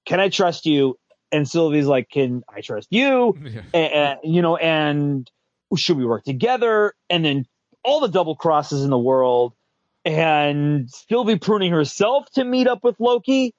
[0.05, 0.97] can I trust you?
[1.31, 3.61] And Sylvie's like, "Can I trust you?" Yeah.
[3.73, 5.29] and, you know, and
[5.75, 6.93] should we work together?
[7.09, 7.45] And then
[7.83, 9.53] all the double crosses in the world,
[10.05, 13.53] and still be pruning herself to meet up with Loki,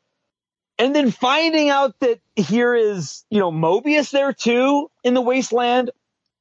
[0.79, 5.91] and then finding out that here is you know Mobius there too in the wasteland,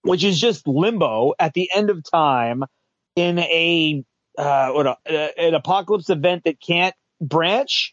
[0.02, 2.64] which is just limbo at the end of time
[3.16, 4.04] in a
[4.38, 4.98] uh, what a,
[5.40, 7.93] an apocalypse event that can't branch.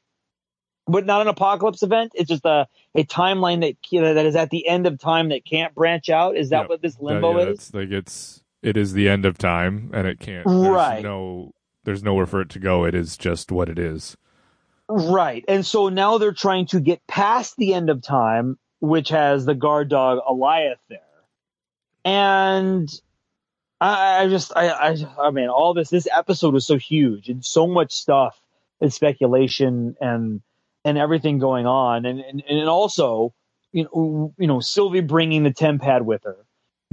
[0.91, 2.13] But not an apocalypse event.
[2.15, 3.77] It's just a, a timeline that
[4.15, 6.37] that is at the end of time that can't branch out.
[6.37, 6.69] Is that Yep.
[6.69, 7.59] what this limbo yeah, is?
[7.59, 10.47] It's like it's it is the end of time, and it can't.
[10.47, 11.03] there's Right.
[11.03, 11.53] No,
[11.85, 12.85] there's nowhere for it to go.
[12.85, 14.17] It is just what it is.
[14.89, 15.45] Right.
[15.47, 19.55] And so now they're trying to get past the end of time, which has the
[19.55, 20.99] guard dog Alioth there.
[22.05, 22.91] And
[23.81, 27.45] I, I just, I, I, I mean, all this, this episode was so huge and
[27.45, 28.41] so much stuff
[28.81, 30.43] and speculation and,
[30.85, 32.05] and everything going on.
[32.07, 33.35] And, and, and also,
[33.73, 36.37] you know, you know, Sylvie bringing the Tempad with her,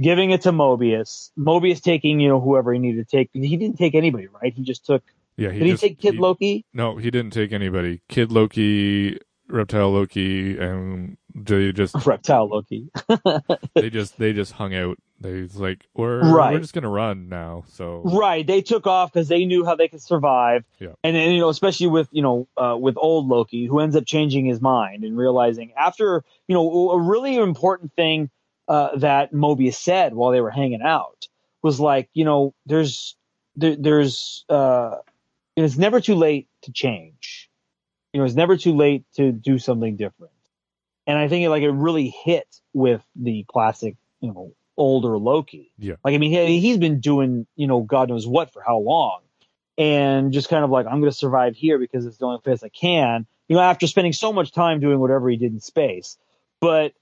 [0.00, 3.30] giving it to Mobius, Mobius taking, you know, whoever he needed to take.
[3.32, 4.52] He didn't take anybody, right?
[4.54, 5.02] He just took,
[5.36, 5.50] Yeah.
[5.50, 6.64] He did just, he take Kid he- Loki?
[6.72, 8.02] No, he didn't take anybody.
[8.08, 12.90] Kid Loki, Reptile Loki, and they just Reptile Loki.
[13.74, 14.98] they just they just hung out.
[15.20, 16.52] They was like we're Right.
[16.52, 17.64] we're just gonna run now.
[17.68, 18.46] So Right.
[18.46, 20.64] They took off because they knew how they could survive.
[20.78, 20.92] Yeah.
[21.02, 24.06] And then, you know, especially with, you know, uh, with old Loki, who ends up
[24.06, 28.30] changing his mind and realizing after, you know, a really important thing
[28.68, 31.26] uh, that Mobius said while they were hanging out
[31.62, 33.16] was like, you know, there's,
[33.56, 34.96] there, there's, uh,
[35.56, 37.50] it's never too late to change.
[38.12, 40.32] You know, it's never too late to do something different.
[41.06, 45.72] And I think it, like it really hit with the classic, you know, older Loki.
[45.78, 45.96] Yeah.
[46.04, 49.20] Like, I mean, he, he's been doing, you know, God knows what for how long.
[49.76, 52.62] And just kind of like, I'm going to survive here because it's the only place
[52.62, 56.16] I can, you know, after spending so much time doing whatever he did in space.
[56.60, 56.94] But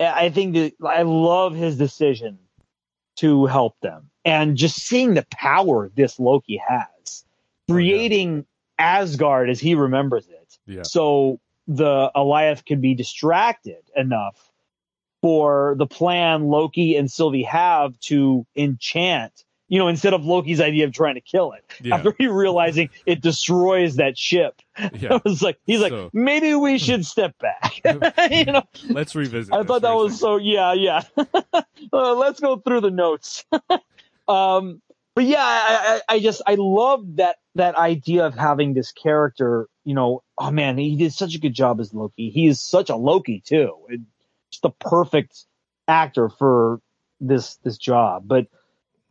[0.00, 2.38] I think that I love his decision
[3.16, 7.24] to help them and just seeing the power this Loki has,
[7.70, 7.74] Oh, yeah.
[7.74, 8.46] creating
[8.78, 14.47] Asgard as he remembers it yeah, so the Alioth could be distracted enough
[15.22, 19.32] for the plan Loki and Sylvie have to enchant,
[19.68, 21.64] you know, instead of Loki's idea of trying to kill it.
[21.82, 24.60] yeah, After he realizing it destroys that ship,
[24.94, 25.14] yeah.
[25.14, 27.80] I was like, he's So- like, maybe we should step back.
[28.30, 29.52] you know, Let's revisit.
[29.52, 31.02] I thought that was so, yeah, yeah.
[31.16, 33.44] uh, let's go through the notes.
[34.28, 34.80] um,
[35.14, 39.66] but yeah, I, I, I just I love that that idea of having this character.
[39.84, 42.30] You know, oh man, he did such a good job as Loki.
[42.30, 43.74] He is such a Loki too.
[43.88, 44.00] It,
[44.50, 45.44] just the perfect
[45.86, 46.80] actor for
[47.20, 48.24] this this job.
[48.26, 48.46] But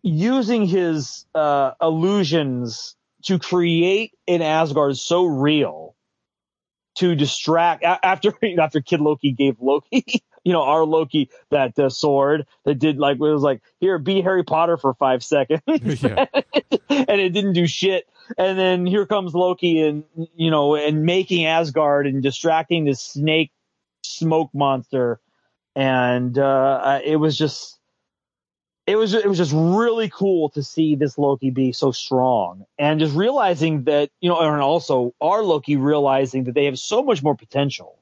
[0.02, 5.95] using his uh, illusions to create an Asgard so real
[6.95, 10.04] to distract after after Kid Loki gave Loki,
[10.43, 14.21] you know, our Loki that uh, sword that did like it was like here be
[14.21, 16.26] Harry Potter for five seconds, Yeah.
[16.89, 18.08] and it didn't do shit.
[18.38, 20.04] And then here comes Loki and
[20.36, 23.52] you know and making Asgard and distracting this snake
[24.04, 25.19] smoke monster,
[25.78, 27.78] and uh, it was just
[28.88, 33.00] it was it was just really cool to see this Loki be so strong and
[33.00, 37.22] just realizing that you know and also our Loki realizing that they have so much
[37.22, 38.00] more potential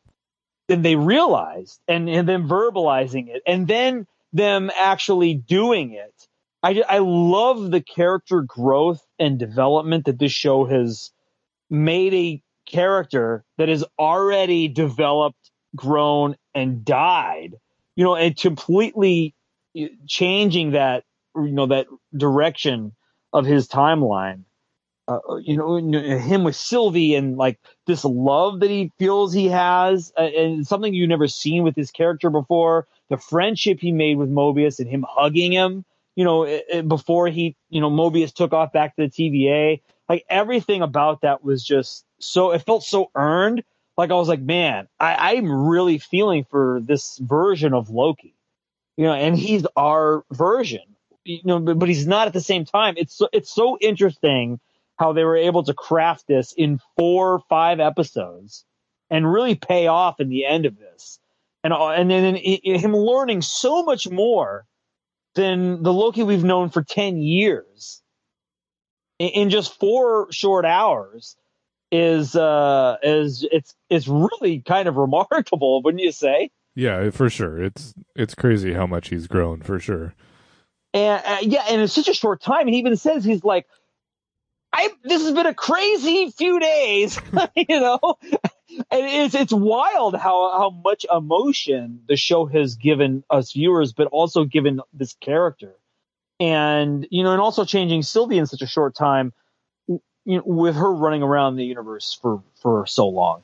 [0.70, 6.14] than they realized and and then verbalizing it and then them actually doing it.
[6.64, 11.12] I I love the character growth and development that this show has
[11.70, 17.56] made a character that has already developed grown and died
[17.96, 19.34] you know and completely
[20.08, 21.04] changing that
[21.36, 22.94] you know that direction
[23.34, 24.44] of his timeline.
[25.08, 30.12] Uh, you know him with sylvie and like this love that he feels he has
[30.18, 32.88] uh, and something you've never seen with his character before.
[33.10, 37.28] The friendship he made with mobius and him hugging him you know it, it, before
[37.28, 41.64] he you know mobius took off back to the tva like everything about that was
[41.64, 43.64] just so it felt so earned
[43.98, 48.36] like i was like man I, i'm really feeling for this version of loki
[48.98, 52.66] you know, and he's our version, you know, but, but he's not at the same
[52.66, 52.96] time.
[52.98, 54.60] It's so, it's so interesting
[54.98, 58.64] how they were able to craft this in four, or five episodes
[59.10, 61.20] and really pay off in the end of this.
[61.64, 64.66] And, uh, and then him learning so much more
[65.34, 68.02] than the Loki we've known for 10 years
[69.20, 71.36] in, in just four short hours
[71.96, 76.50] is, uh, is, it's, it's really kind of remarkable, wouldn't you say?
[76.76, 77.64] Yeah, for sure.
[77.64, 80.14] It's it's crazy how much he's grown for sure.
[80.94, 83.66] And uh, yeah, and in such a short time, he even says he's like,
[84.74, 87.20] "I this has been a crazy few days,"
[87.56, 88.00] you know.
[88.92, 94.08] And it's it's wild how how much emotion the show has given us viewers, but
[94.08, 95.76] also given this character,
[96.42, 99.32] and you know, and also changing Sylvie in such a short time,
[100.26, 103.44] you know, with her running around the universe for for so long.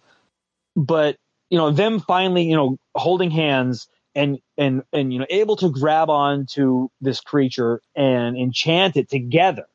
[0.76, 1.18] But
[1.50, 5.70] you know, them finally, you know, holding hands and and and you know, able to
[5.70, 9.68] grab on to this creature and enchant it together.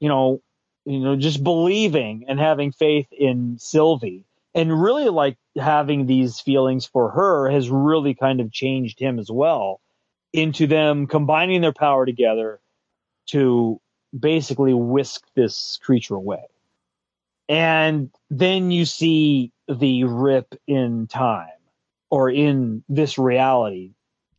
[0.00, 0.42] You know,
[0.84, 6.86] you know, just believing and having faith in Sylvie and really like having these feelings
[6.86, 9.80] for her has really kind of changed him as well
[10.32, 12.60] into them combining their power together
[13.26, 13.80] to
[14.18, 16.44] basically whisk this creature away.
[17.48, 21.48] And then you see the rip in time
[22.08, 23.92] or in this reality,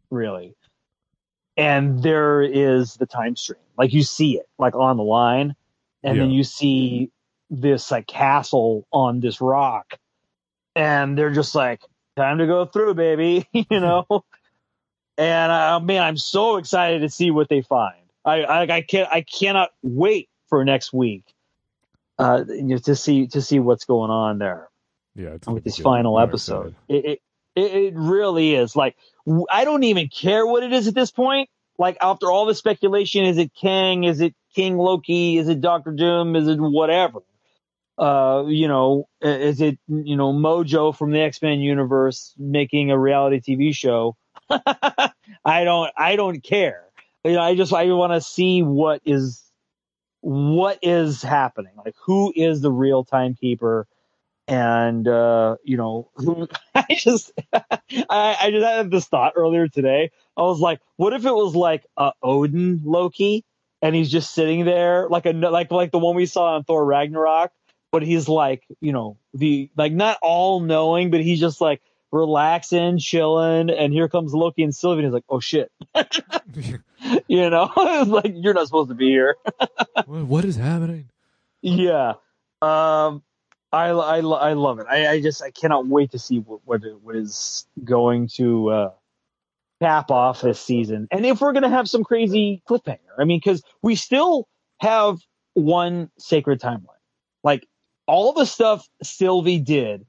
[0.10, 0.56] really.
[1.58, 3.60] And there is the time stream.
[3.78, 5.56] Like you see it, like on the line.
[6.04, 6.24] And yeah.
[6.24, 7.12] then you see
[7.50, 9.98] this like castle on this rock.
[10.76, 11.82] And they're just like,
[12.16, 14.06] time to go through, baby, you know?
[15.18, 17.96] and uh, man, I'm so excited to see what they find.
[18.24, 21.24] I, I, I can't, I cannot wait for next week,
[22.20, 24.70] uh, to see, to see what's going on there
[25.16, 26.76] yeah, it's with this final episode.
[26.88, 27.20] It,
[27.56, 28.96] it, it really is like
[29.50, 31.50] I don't even care what it is at this point.
[31.78, 34.04] Like after all the speculation, is it Kang?
[34.04, 35.38] Is it King Loki?
[35.38, 36.36] Is it Doctor Doom?
[36.36, 37.20] Is it whatever?
[37.98, 42.98] Uh, you know, is it you know Mojo from the X Men universe making a
[42.98, 44.16] reality TV show?
[44.50, 46.86] I don't I don't care.
[47.24, 49.44] You know, I just I want to see what is
[50.22, 51.74] what is happening.
[51.84, 53.88] Like who is the real timekeeper?
[54.52, 56.10] and uh, you know,
[56.76, 60.12] I just I, I just had this thought earlier today.
[60.36, 63.46] I was like, what if it was like a Odin Loki,
[63.82, 66.84] and he's just sitting there like a like like the one we saw on Thor
[66.84, 67.52] Ragnarok,
[67.94, 72.98] but he's like you know the like not all knowing, but he's just like relaxing,
[72.98, 75.72] chilling, and here comes Loki and Sylvie, and he's like, oh shit.
[77.28, 77.72] you know,
[78.08, 79.36] like you're not supposed to be here.
[80.06, 81.10] what is happening?
[81.62, 82.14] Yeah.
[82.62, 83.24] Um,
[83.72, 84.88] I, I, I love it.
[84.90, 88.92] I, I just I cannot wait to see what what, what is going to uh,
[89.82, 93.00] cap off this season, and if we're gonna have some crazy cliffhanger.
[93.18, 94.48] I mean, because we still
[94.80, 95.20] have
[95.54, 96.88] one sacred timeline,
[97.44, 97.68] like
[98.08, 100.06] all the stuff Sylvie did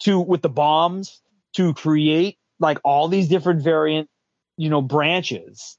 [0.00, 1.20] to with the bombs
[1.56, 4.08] to create like all these different variant,
[4.56, 5.78] you know, branches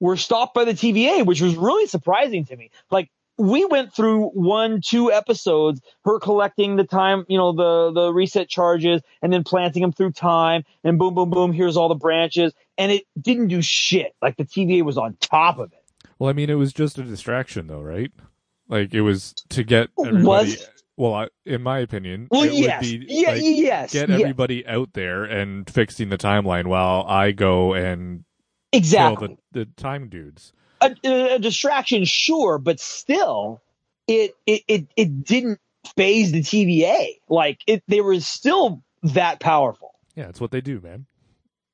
[0.00, 2.70] were stopped by the TVA, which was really surprising to me.
[2.90, 8.12] Like we went through one, two episodes, her collecting the time, you know, the, the
[8.12, 11.52] reset charges and then planting them through time and boom, boom, boom.
[11.52, 12.52] Here's all the branches.
[12.78, 14.14] And it didn't do shit.
[14.22, 15.82] Like the TVA was on top of it.
[16.18, 18.10] Well, I mean, it was just a distraction, though, right?
[18.68, 20.50] Like it was to get everybody.
[20.52, 22.80] Was- Well, I, in my opinion, Well, it yes.
[22.90, 23.92] would be yeah, like, yes.
[23.92, 28.24] get yeah, everybody out there and fixing the timeline while I go and
[28.76, 29.38] exactly.
[29.52, 30.52] the, the time dudes.
[30.80, 33.60] a, a distraction, sure, but still,
[34.06, 35.60] it it it, it didn't
[35.96, 37.18] faze the TVA.
[37.28, 39.94] Like it, they were still that powerful.
[40.14, 41.06] Yeah, it's what they do, man.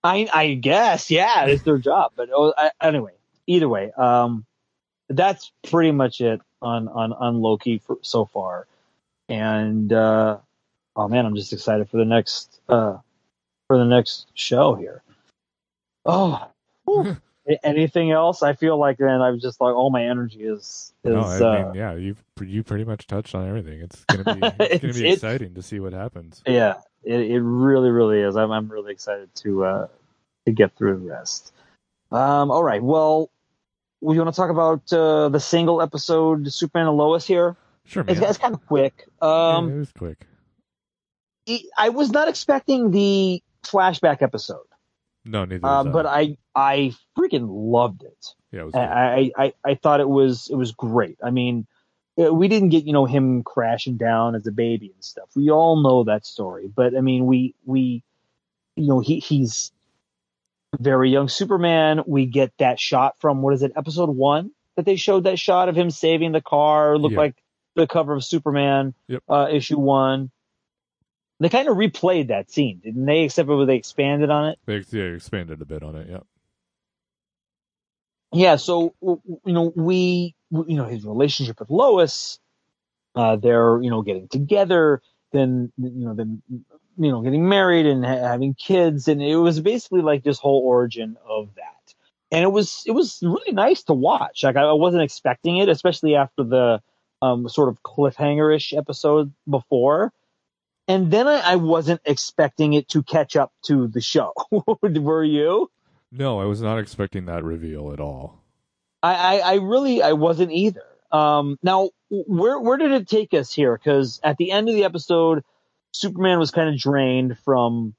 [0.05, 2.13] I I guess, yeah, it's their job.
[2.17, 3.13] But oh, I, anyway,
[3.47, 4.45] either way, um,
[5.09, 8.67] that's pretty much it on on on Loki for, so far.
[9.29, 10.39] And uh,
[10.97, 12.99] oh man, I'm just excited for the next uh,
[13.67, 15.03] for the next show here.
[16.05, 16.49] Oh,
[17.03, 17.17] whew.
[17.65, 18.43] Anything else?
[18.45, 21.73] I feel like then I'm just like all my energy is is No, I uh,
[21.75, 23.81] yeah, you you pretty much touched on everything.
[23.81, 26.41] It's gonna be it's, It's- gonna be it's- exciting to see what happens.
[26.47, 26.75] yeah.
[27.05, 28.37] It, it really really is.
[28.37, 29.89] I'm I'm really excited to uh,
[30.47, 31.53] to get through the rest.
[32.13, 32.81] Um, all right.
[32.83, 33.29] Well,
[34.01, 37.57] we want to talk about uh, the single episode Superman and Lois here.
[37.87, 38.17] Sure, man.
[38.19, 39.09] It's, it's kind of quick.
[39.21, 40.27] Yeah, Um, it was quick.
[41.47, 44.67] it- I was not expecting the flashback episode,
[45.25, 45.67] No, neither.
[45.67, 45.83] I.
[45.85, 48.35] but I I freaking loved it.
[48.51, 51.19] yeah, it I, I, I thought it was it was great.
[51.23, 51.67] I mean,
[52.19, 55.29] uh, we didn't get you know him crashing down as a baby and stuff.
[55.37, 58.03] We all know that story, but I mean, we we
[58.77, 59.71] you know he he's
[60.81, 62.03] very young Superman.
[62.07, 65.69] We get that shot from what is it, episode one that they showed that shot
[65.69, 66.97] of him saving the car.
[66.99, 67.19] Looked Yeah.
[67.21, 67.37] like
[67.75, 69.23] the cover of Superman, Yep.
[69.29, 70.31] uh, issue one.
[71.43, 73.23] They kind of replayed that scene, didn't they?
[73.23, 74.59] Except for they expanded on it.
[74.65, 76.09] They yeah, expanded a bit on it.
[76.09, 76.21] Yeah.
[78.33, 82.39] yeah so you know we you know his relationship with lois
[83.17, 86.43] uh they're you know getting together then you know then
[86.97, 90.63] you know getting married and ha- having kids and it was basically like this whole
[90.65, 91.95] origin of that
[92.31, 95.69] and it was it was really nice to watch like i, I wasn't expecting it
[95.69, 96.83] especially after the
[97.21, 100.13] um sort of cliffhanger-ish episode before
[100.89, 104.33] and then I, I wasn't expecting it to catch up to the show
[104.83, 105.71] were you
[106.11, 108.41] No, I was not expecting that reveal at all.
[109.03, 110.83] I, I, I really I wasn't either.
[111.11, 113.77] Um, now, where where did it take us here?
[113.77, 115.43] Because at the end of the episode,
[115.93, 117.95] Superman was kind of drained from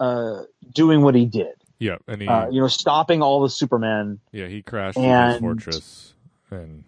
[0.00, 0.42] uh,
[0.74, 1.54] doing what he did.
[1.78, 4.18] Yeah, and he Uh, you know, stopping all the Superman.
[4.32, 6.14] yeah he crashed into his and- fortress
[6.50, 6.84] and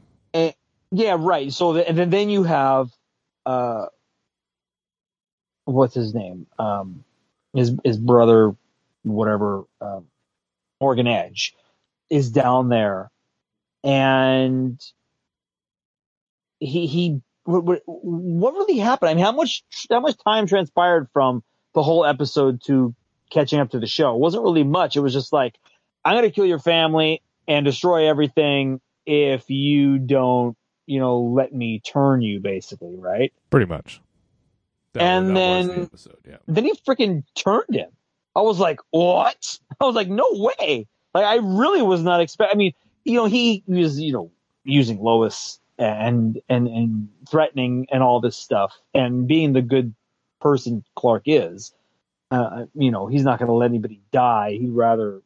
[0.93, 1.53] Yeah, right.
[1.53, 2.91] So the, and then then you have
[3.47, 3.87] uh,
[5.73, 6.47] what's his name?
[6.59, 7.05] Um,
[7.55, 8.55] his his brother,
[9.03, 10.07] whatever, um,
[10.81, 11.55] Morgan Edge,
[12.09, 13.11] is down there,
[13.85, 14.81] and
[16.59, 19.11] he he what, what- really happened?
[19.11, 21.43] I mean, how much how much time transpired from
[21.75, 22.95] the whole episode to
[23.31, 24.14] catching up to the show?
[24.14, 24.97] It wasn't really much.
[24.97, 25.57] It was just like,
[26.05, 30.57] I'm gonna kill your family and destroy everything if you don't,
[30.87, 33.33] you know, let me turn you, basically, right?
[33.51, 34.01] pretty much.
[34.93, 36.16] That, And was then- the episode.
[36.26, 36.36] Yeah.
[36.49, 37.91] Then he freaking turned him.
[38.34, 39.59] I was like, what?
[39.80, 40.86] I was like, no way.
[41.14, 42.53] Like, I really was not expect.
[42.53, 42.72] I mean,
[43.05, 44.30] you know, he was, you know,
[44.64, 49.95] using Lois and and and threatening and all this stuff, and being the good
[50.41, 51.72] person Clark is.
[52.30, 54.53] Uh, you know, he's not going to let anybody die.
[54.53, 55.20] He'd rather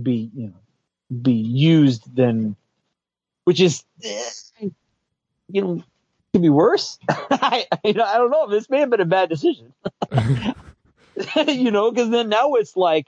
[0.00, 2.54] be, you know, be used than,
[3.44, 4.68] which is, eh,
[5.50, 5.82] you know,
[6.34, 6.98] could be worse.
[7.08, 8.48] I, you know, I don't know.
[8.48, 9.72] This may have been a bad decision.
[11.46, 13.06] you know, because then now it's like,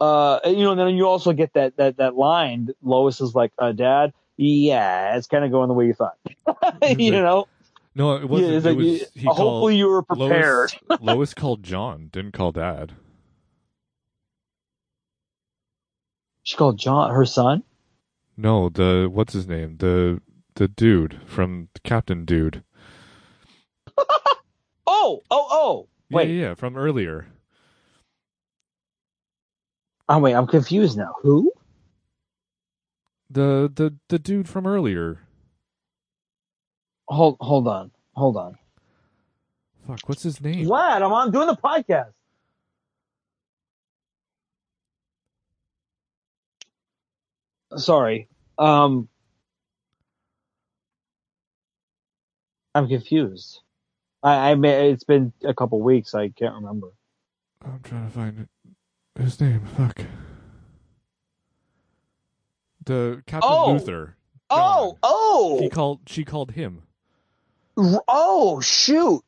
[0.00, 2.66] uh, you know, and then you also get that that that line.
[2.66, 6.14] that Lois is like, uh, "Dad, yeah, it's kind of going the way you thought."
[6.46, 7.48] you like, know,
[7.96, 8.50] no, it wasn't.
[8.50, 10.72] yeah, it like, was, he hopefully called you were prepared.
[10.88, 12.92] Lois, Lois called John, didn't call Dad.
[16.44, 17.64] She called John her son.
[18.36, 19.76] No, the what's his name?
[19.78, 20.22] The
[20.60, 22.62] the dude from Captain Dude.
[24.92, 25.88] Oh, oh, oh.
[26.08, 27.28] Yeah, Wait, yeah, yeah, from earlier.
[30.08, 31.14] oh wait, I'm confused now.
[31.22, 31.52] Who?
[33.30, 35.20] The the the dude from earlier.
[37.06, 38.56] Hold, hold on, hold on.
[39.86, 40.66] Fuck, what's his name?
[40.66, 42.12] Vlad, I'm on doing the podcast.
[47.76, 48.28] Sorry.
[48.58, 49.08] Um,
[52.74, 53.60] I'm confused.
[54.22, 56.14] I, I may, it's been a couple weeks.
[56.14, 56.88] I can't remember.
[57.64, 59.20] I'm trying to find it.
[59.22, 59.62] his name.
[59.76, 60.00] Fuck.
[62.84, 63.78] the Captain Oh!
[63.78, 64.12] Luthor.
[64.52, 64.98] Oh, John.
[65.02, 66.00] oh, He called.
[66.06, 66.82] She called him.
[68.08, 69.22] Oh shoot!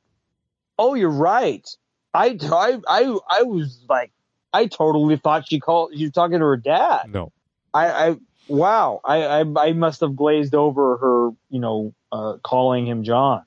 [0.79, 1.67] Oh, you're right.
[2.13, 4.11] I I I, I was like,
[4.53, 5.93] I totally thought she called.
[5.97, 7.05] She was talking to her dad.
[7.13, 7.33] No.
[7.73, 8.17] I, I
[8.49, 9.01] wow.
[9.05, 11.31] I, I I must have glazed over her.
[11.51, 13.45] You know, uh, calling him John.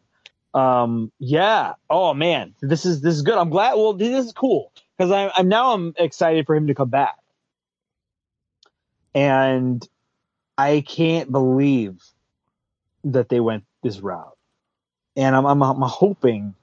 [0.54, 1.12] Um.
[1.20, 1.74] Yeah.
[1.90, 3.38] Oh man, this is this is good.
[3.38, 3.76] I'm glad.
[3.76, 7.18] Well, this is cool because I'm I'm now I'm excited for him to come back.
[9.14, 9.88] And
[10.58, 12.02] I can't believe
[13.06, 14.36] that they went this route
[15.16, 16.56] and I'm, I'm I'm hoping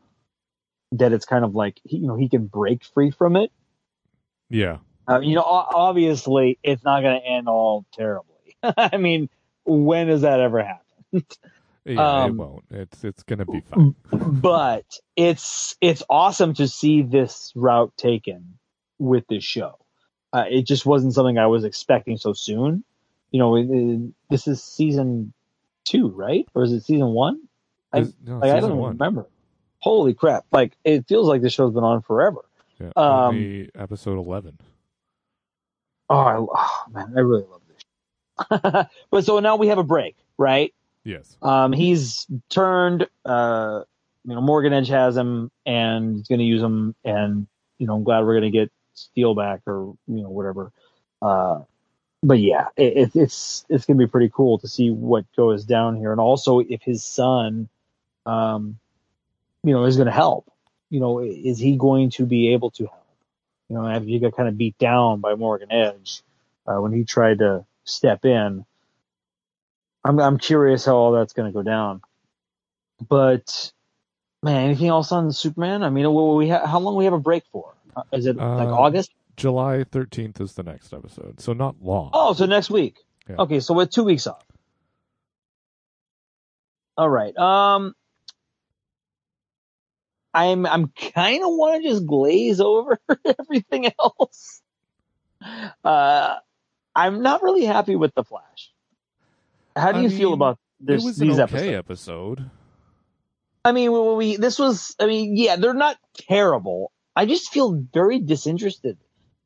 [0.93, 3.51] that it's kind of like he- you know he can break free from it.
[4.51, 4.79] Yeah.
[5.09, 8.57] Uh, you know, obviously it's not going to end all terribly.
[8.63, 9.29] I mean,
[9.65, 11.25] when does that ever happen?
[11.85, 12.23] Yeah.
[12.25, 12.65] Um, it won't.
[12.71, 13.95] It's it's gonna be fine.
[14.13, 14.85] but
[15.17, 18.59] it's it's awesome to see this route taken
[18.99, 19.79] with this show.
[20.33, 22.85] Uh, it just wasn't something I was expecting so soon.
[23.33, 25.33] You know, it, it- this is season
[25.85, 26.47] two, right?
[26.55, 27.41] Or is it season one?
[27.93, 28.93] I- no, Like I don't one.
[28.93, 29.27] remember.
[29.81, 30.45] Holy crap!
[30.53, 32.45] Like it feels like this show's been on forever.
[32.81, 32.93] Yeah.
[32.97, 34.57] Um, episode eleven.
[36.09, 38.87] Oh, I, oh man, I really love this.
[39.11, 40.73] but so now we have a break, right?
[41.05, 41.37] Yes.
[41.43, 43.07] Um, he's turned.
[43.25, 43.83] Uh,
[44.25, 46.95] you know, Morgan Edge has him, and he's going to use him.
[47.05, 47.47] And
[47.79, 50.71] you know, I'm glad we're going to get Steel back, or you know, whatever.
[51.21, 51.63] Uh,
[52.23, 55.65] but yeah, it, it, it's it's going to be pretty cool to see what goes
[55.65, 57.69] down here, and also if his son,
[58.27, 58.79] um,
[59.65, 60.51] you know, is going to help.
[60.91, 63.07] You know, is he going to be able to help?
[63.69, 66.23] You know, after he got kind of beat down by Morgan Edge
[66.67, 68.65] uh, when he tried to step in.
[70.05, 72.03] I'm I'm curious how all that's going to go down.
[73.09, 73.73] But
[74.43, 75.83] man, anything else on Superman?
[75.83, 77.75] I mean, we ha- how long we have a break for?
[77.97, 79.13] Uh, Is it like Uh, August?
[79.37, 82.11] July thirteenth is the next episode, so not long.
[82.13, 82.99] Oh, so next week.
[83.29, 83.37] Yeah.
[83.39, 84.45] Okay, so we're two weeks off.
[86.97, 87.37] All right.
[87.37, 87.95] Um,
[90.35, 92.99] I'm I'm kind of want to just glaze over
[93.39, 94.61] everything else.
[95.85, 96.37] Uh,
[96.95, 98.72] I'm not really happy with the Flash.
[99.77, 101.03] How do I you feel about this?
[101.03, 102.41] it was an these okay episodes?
[102.41, 102.51] episode.
[103.65, 104.97] I mean, we this was.
[104.99, 106.93] I mean, yeah, they're not terrible.
[107.15, 108.99] I just feel very disinterested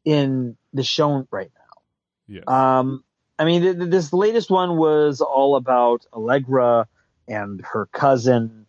[0.05, 2.41] in the show right now.
[2.47, 2.79] Yeah.
[2.79, 3.05] Um,
[3.39, 6.87] I mean, th- th- this latest one was all about Allegra
[7.29, 8.67] and her cousin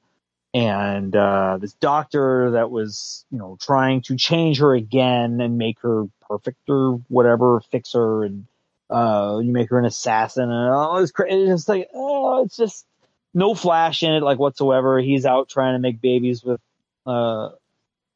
[0.53, 5.79] and uh, this doctor that was, you know, trying to change her again and make
[5.81, 8.47] her perfect or whatever, fix her, and
[8.89, 11.11] uh, you make her an assassin, and all this.
[11.11, 12.85] Cra- it's just like, oh, it's just
[13.33, 14.99] no flash in it, like whatsoever.
[14.99, 16.61] He's out trying to make babies with,
[17.05, 17.49] uh,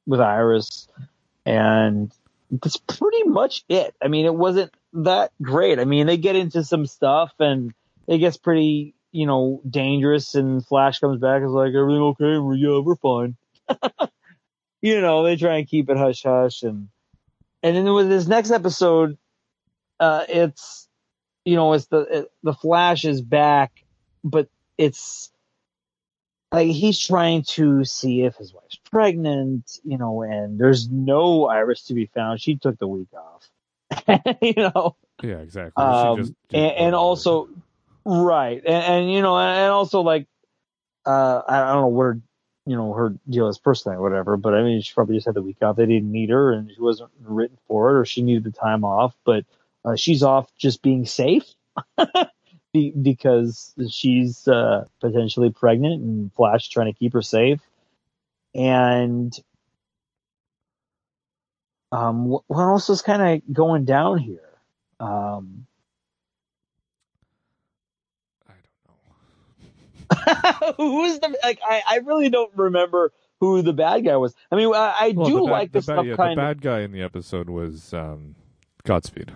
[0.06, 0.88] with Iris,
[1.46, 2.12] and
[2.52, 3.96] that's pretty much it.
[4.02, 5.80] I mean, it wasn't that great.
[5.80, 7.74] I mean, they get into some stuff and
[8.08, 12.38] it gets pretty, you know, dangerous and Flash comes back and is like, everything okay?
[12.38, 13.38] We're, yeah, we're fine.
[14.82, 16.90] you know, they try and keep it hush hush and,
[17.64, 19.18] and then with this next episode,
[20.02, 20.90] uh, it's,
[21.46, 23.84] you know, it's the, it, the Flash is back,
[24.24, 25.32] but it's,
[26.52, 31.84] like he's trying to see if his wife's pregnant, you know, and there's no Iris
[31.84, 32.42] to be found.
[32.42, 33.50] She took the week off,
[34.42, 35.84] you know, yeah, exactly.
[35.84, 37.48] um, she just did and, and also,
[38.06, 40.28] right, and, and you know, and also like,
[41.06, 42.20] uh, I don't know where,
[42.66, 45.36] you know, her deal is personally or whatever, but I mean, she probably just had
[45.36, 45.78] the week off.
[45.78, 48.84] They didn't need her, and she wasn't written for it, or she needed the time
[48.84, 49.16] off.
[49.24, 49.46] But
[49.86, 51.46] uh, she's off just being safe.
[52.74, 57.60] Be- because she's uh, potentially pregnant and Flash trying to keep her safe.
[58.56, 59.34] And
[61.92, 64.40] um, what else is kind of going down here?
[65.02, 65.66] Um,
[68.48, 70.74] I don't know.
[70.78, 71.60] who's the like?
[71.64, 74.34] I, I really don't remember who the bad guy was.
[74.52, 76.38] I mean, I, I Well, do the bad, like the this bad, stuff yeah, kind
[76.40, 76.48] the of.
[76.48, 78.36] bad guy in the episode was um,
[78.84, 79.32] Godspeed,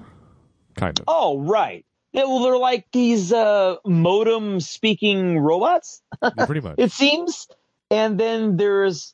[0.75, 1.05] kind of.
[1.07, 1.85] Oh, right.
[2.11, 6.01] Yeah, well, they're like these uh, modem speaking robots.
[6.21, 6.75] Yeah, pretty much.
[6.77, 7.47] it seems.
[7.91, 9.13] And then there's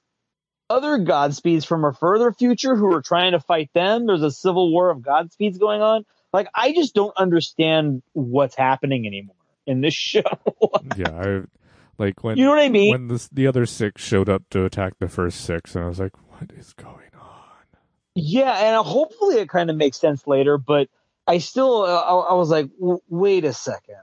[0.69, 4.05] other Godspeeds from a further future who are trying to fight them.
[4.05, 6.05] There's a civil war of Godspeeds going on.
[6.31, 9.35] Like, I just don't understand what's happening anymore
[9.65, 10.21] in this show.
[10.95, 11.41] yeah, I
[11.97, 12.91] like when you know what I mean?
[12.91, 15.99] when the the other six showed up to attack the first six, and I was
[15.99, 17.65] like, "What is going on?"
[18.15, 20.87] yeah, and hopefully it kind of makes sense later, but
[21.31, 24.01] I still, uh, I, I was like, wait a second.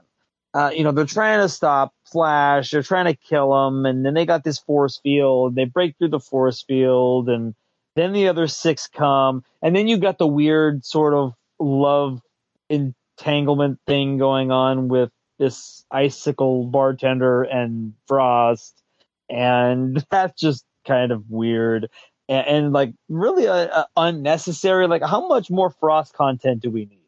[0.51, 2.71] Uh, you know, they're trying to stop Flash.
[2.71, 5.53] They're trying to kill him, and then they got this force field.
[5.53, 7.53] They break through the force field, and
[7.95, 12.19] then the other six come, and then you got the weird sort of love
[12.67, 18.81] entanglement thing going on with this icicle bartender and Frost,
[19.29, 21.89] and that's just kind of weird
[22.27, 24.87] and, and like really uh, uh, unnecessary.
[24.87, 26.98] Like, how much more Frost content do we need?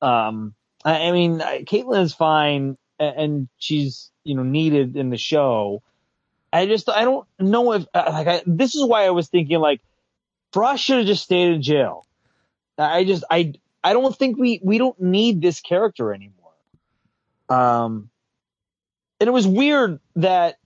[0.00, 5.82] Um, I, I mean, Caitlin is fine, and she's you know needed in the show.
[6.52, 9.58] I just I don't know if uh, like I, this is why I was thinking
[9.58, 9.80] like
[10.52, 12.06] Frost should have just stayed in jail.
[12.78, 16.34] I just I I don't think we we don't need this character anymore.
[17.48, 18.10] Um,
[19.20, 20.58] and it was weird that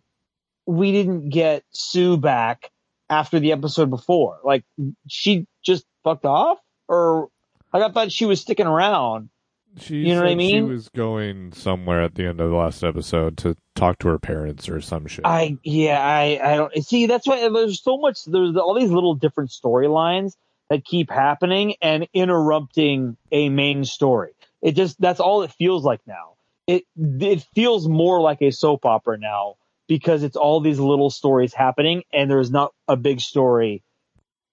[0.67, 2.71] we didn't get Sue back
[3.09, 4.39] after the episode before.
[4.45, 4.65] Like
[5.09, 6.59] she just fucked off,
[6.89, 7.29] or
[7.73, 9.31] like I thought she was sticking around.
[9.79, 10.67] She You know what I mean?
[10.67, 14.19] She was going somewhere at the end of the last episode to talk to her
[14.19, 15.25] parents or some shit.
[15.25, 19.15] I yeah I I don't see that's why there's so much there's all these little
[19.15, 20.37] different storylines
[20.69, 24.33] that keep happening and interrupting a main story.
[24.61, 26.35] It just that's all it feels like now.
[26.67, 29.57] It it feels more like a soap opera now
[29.89, 33.83] because it's all these little stories happening and there's not a big story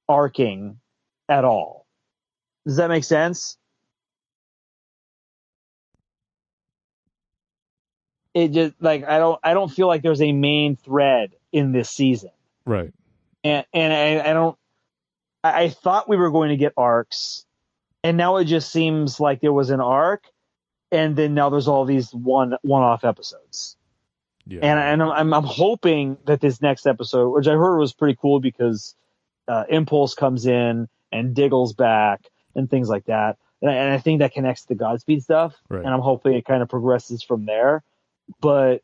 [0.07, 0.79] arcing
[1.27, 1.78] at all.
[2.65, 3.57] Does that make sense?
[8.33, 11.89] It just like I don't I don't feel like there's a main thread in this
[11.89, 12.29] season
[12.65, 12.93] right.
[13.43, 14.57] and and I, I don't.
[15.43, 17.45] I, I thought we were going to get arcs,
[18.03, 20.23] and now it just seems like there was an arc,
[20.91, 23.75] and then now there's all these one one off episodes.
[24.45, 24.59] Yeah.
[24.61, 28.17] And and I'm, I'm I'm hoping that this next episode, which I heard was pretty
[28.21, 28.95] cool because
[29.47, 32.21] uh, Impulse comes in and Diggle's back
[32.55, 35.55] and things like that, and I, and I think that connects to the Godspeed stuff,
[35.69, 35.83] Right.
[35.83, 37.83] and I'm hoping it kind of progresses from there.
[38.41, 38.83] But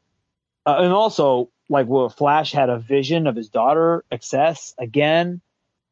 [0.66, 5.42] uh, and also like well, Flash had a vision of his daughter XS again,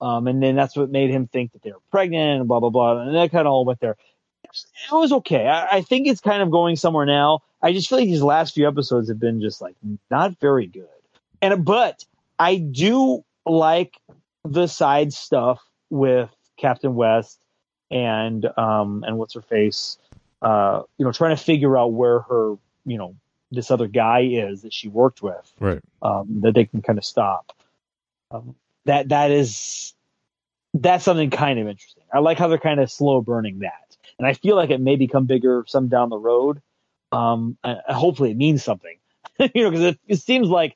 [0.01, 2.69] um, and then that's what made him think that they were pregnant and blah blah
[2.69, 3.95] blah, and that kind of all went there.
[4.45, 5.47] It was okay.
[5.47, 7.39] I, I think it's kind of going somewhere now.
[7.61, 9.75] I just feel like these last few episodes have been just like
[10.11, 10.87] not very good.
[11.41, 12.03] And but
[12.37, 13.97] I do like
[14.45, 17.42] the side stuff with Captain West
[17.91, 19.97] and um and what's her face,
[20.41, 22.55] uh, you know, trying to figure out where her,
[22.85, 23.15] you know,
[23.51, 25.81] this other guy is that she worked with right.
[26.01, 27.53] um, that they can kind of stop.
[28.31, 28.55] Um,
[28.85, 29.93] that that is
[30.73, 32.03] that's something kind of interesting.
[32.11, 34.95] I like how they're kind of slow burning that, and I feel like it may
[34.95, 36.61] become bigger some down the road.
[37.11, 38.97] Um, and hopefully, it means something,
[39.39, 40.75] you know, because it, it seems like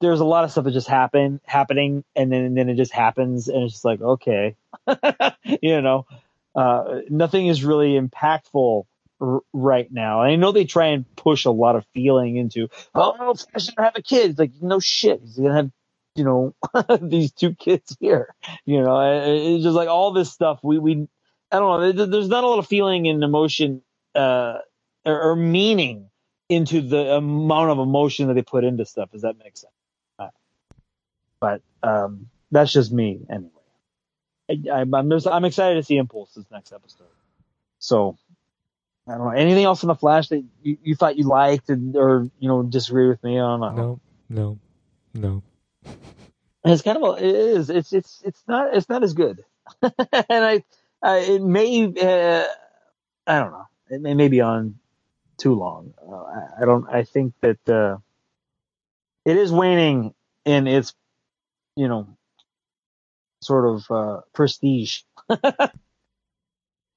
[0.00, 2.92] there's a lot of stuff that just happen happening, and then and then it just
[2.92, 4.56] happens, and it's just like okay,
[5.44, 6.06] you know,
[6.54, 8.84] uh, nothing is really impactful
[9.20, 10.22] r- right now.
[10.22, 13.86] And I know they try and push a lot of feeling into, oh, Flash gonna
[13.86, 14.30] have a kid.
[14.30, 15.20] It's like, no shit.
[15.22, 15.70] He's gonna have,
[16.14, 16.54] you know,
[17.02, 18.34] these two kids here.
[18.64, 20.60] You know, it's just like all this stuff.
[20.62, 21.08] We, we,
[21.50, 22.06] I don't know.
[22.06, 23.82] There's not a lot of feeling and emotion,
[24.14, 24.58] uh,
[25.04, 26.10] or, or meaning
[26.48, 29.10] into the amount of emotion that they put into stuff.
[29.10, 29.72] Does that make sense?
[31.40, 33.50] But, um, that's just me anyway.
[34.50, 37.06] I, I'm, I'm, I'm excited to see Impulse this next episode.
[37.78, 38.16] So,
[39.06, 39.30] I don't know.
[39.30, 42.62] Anything else in the Flash that you, you thought you liked and, or, you know,
[42.62, 43.60] disagree with me on?
[43.60, 44.00] No.
[44.28, 44.58] No.
[45.14, 45.42] No.
[46.64, 49.44] It's kind of, a, it is, it's, it's, it's not, it's not as good.
[49.82, 49.92] and
[50.30, 50.64] I,
[51.02, 52.46] I, it may, uh,
[53.26, 53.66] I don't know.
[53.90, 54.76] It may, may be on
[55.36, 55.92] too long.
[56.02, 57.98] Uh, I, I don't, I think that, uh,
[59.26, 60.14] it is waning
[60.44, 60.94] in its,
[61.76, 62.16] you know,
[63.44, 65.00] sort of, uh, prestige.
[65.28, 65.36] uh,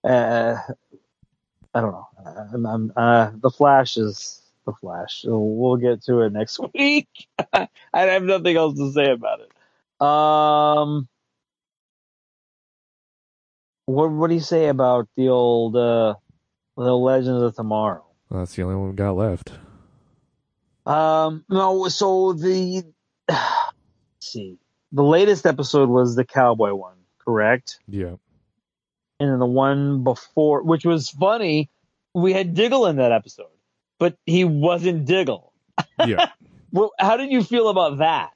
[0.04, 2.08] I don't know.
[2.54, 5.24] I'm, I'm, uh, the Flash is the Flash.
[5.26, 7.08] We'll get to it next week.
[7.54, 9.52] I have nothing else to say about it.
[10.00, 11.08] Um,
[13.86, 16.16] what what do you say about the old uh,
[16.76, 18.06] the Legends of Tomorrow?
[18.30, 19.54] Well, that's the only one we got left.
[20.86, 22.84] Um, no, so the
[23.30, 23.42] let's
[24.20, 24.58] see,
[24.92, 27.80] the latest episode was the cowboy one, correct?
[27.88, 28.16] Yeah.
[29.20, 31.70] And then the one before, which was funny,
[32.14, 33.48] we had Diggle in that episode,
[34.00, 35.54] but he wasn't Diggle.
[36.06, 36.30] Yeah.
[36.70, 38.32] Well, how did you feel about that?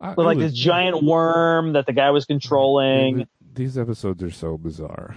[0.00, 3.28] I- With like was- this giant worm that the guy was controlling.
[3.54, 5.16] These episodes are so bizarre.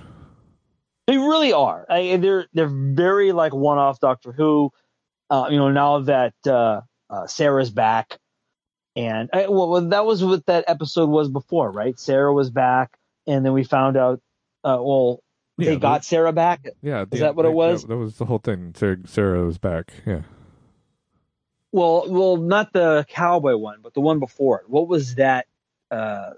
[1.08, 1.86] They really are.
[1.90, 4.72] I, they're they're very like one-off Doctor Who.
[5.30, 8.20] Uh, you know, now that uh, uh, Sarah's back,
[8.96, 12.00] and I, well, well, that was what that episode was before, right?
[12.00, 14.22] Sarah was back, and then we found out.
[14.64, 15.22] Uh, well,
[15.58, 16.66] Yeah, they got Sarah back.
[16.82, 17.06] Yeah.
[17.06, 17.82] the Is that what it was?
[17.82, 18.74] That, that was the whole thing.
[18.78, 19.92] Sarah, Sarah was back.
[20.06, 20.22] Yeah.
[21.74, 24.70] Well, well, not the cowboy one, but the one before it.
[24.70, 25.48] What was that?
[25.90, 26.32] Uh,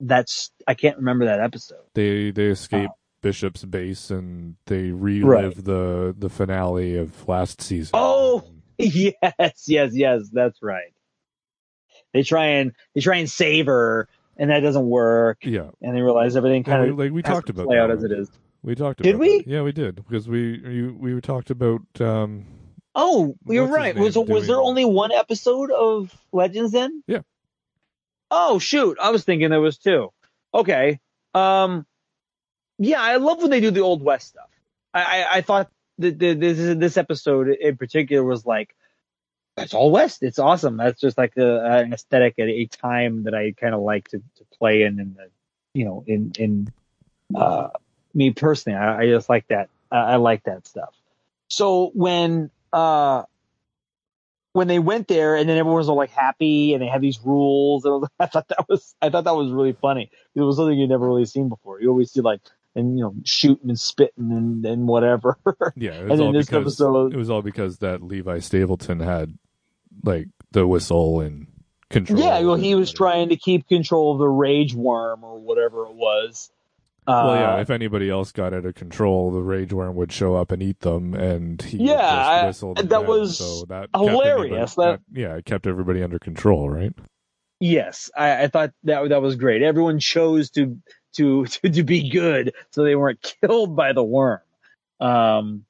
[0.00, 1.84] that's I can't remember that episode.
[1.94, 2.90] They they escape
[3.22, 7.92] Bishop's base and they relive the the finale of last season.
[7.94, 8.44] Oh!
[8.78, 10.92] yes, yes, yes, that's right.
[12.12, 15.38] They try and they try and save her, and that doesn't work.
[15.42, 15.70] yeah.
[15.82, 18.30] And they realize everything kind of like we talked about play out as it is.
[18.62, 19.38] We talked about Did we?
[19.38, 19.46] that.
[19.46, 22.46] Yeah, we did because we you, we talked about um
[22.94, 23.96] Oh, you're right.
[23.96, 27.02] Was name was there only one episode of Legends then?
[27.06, 27.20] Yeah.
[28.30, 30.12] Oh shoot, I was thinking there was two.
[30.52, 30.98] Okay.
[31.34, 31.86] Um.
[32.78, 34.50] Yeah, I love when they do the old west stuff.
[34.92, 38.74] I I, I thought that the, this this episode in particular was like
[39.60, 40.22] that's all west.
[40.22, 40.76] It's awesome.
[40.76, 44.18] That's just like a, an aesthetic at a time that I kind of like to,
[44.18, 44.98] to play in.
[44.98, 45.28] In the
[45.74, 46.72] you know in in
[47.34, 47.68] uh
[48.14, 49.68] me personally, I, I just like that.
[49.90, 50.94] I, I like that stuff.
[51.48, 53.24] So when uh
[54.52, 57.20] when they went there and then everyone was all like happy and they had these
[57.22, 60.10] rules and I thought that was I thought that was really funny.
[60.34, 61.80] It was something you'd never really seen before.
[61.80, 62.40] You always see like
[62.74, 65.38] and you know shooting and spitting and, and whatever.
[65.76, 69.38] yeah, it And then this episode- it was all because that Levi Stapleton had
[70.04, 71.46] like the whistle and
[71.90, 72.20] control.
[72.20, 75.94] yeah, well he was trying to keep control of the rage worm or whatever it
[75.94, 76.50] was.
[77.06, 77.60] Uh, Well, yeah.
[77.60, 80.80] If anybody else got out of control, the rage worm would show up and eat
[80.80, 84.72] them, and he Yeah, just I- whistle them that was so that hilarious.
[84.78, 86.92] everybody- That- yeah, it kept everybody under control, right?
[87.58, 89.62] Yes, I, I thought that that was great.
[89.62, 90.78] Everyone chose to
[91.14, 94.40] to to, to be good, so they weren't killed by the worm.
[95.00, 95.64] Um,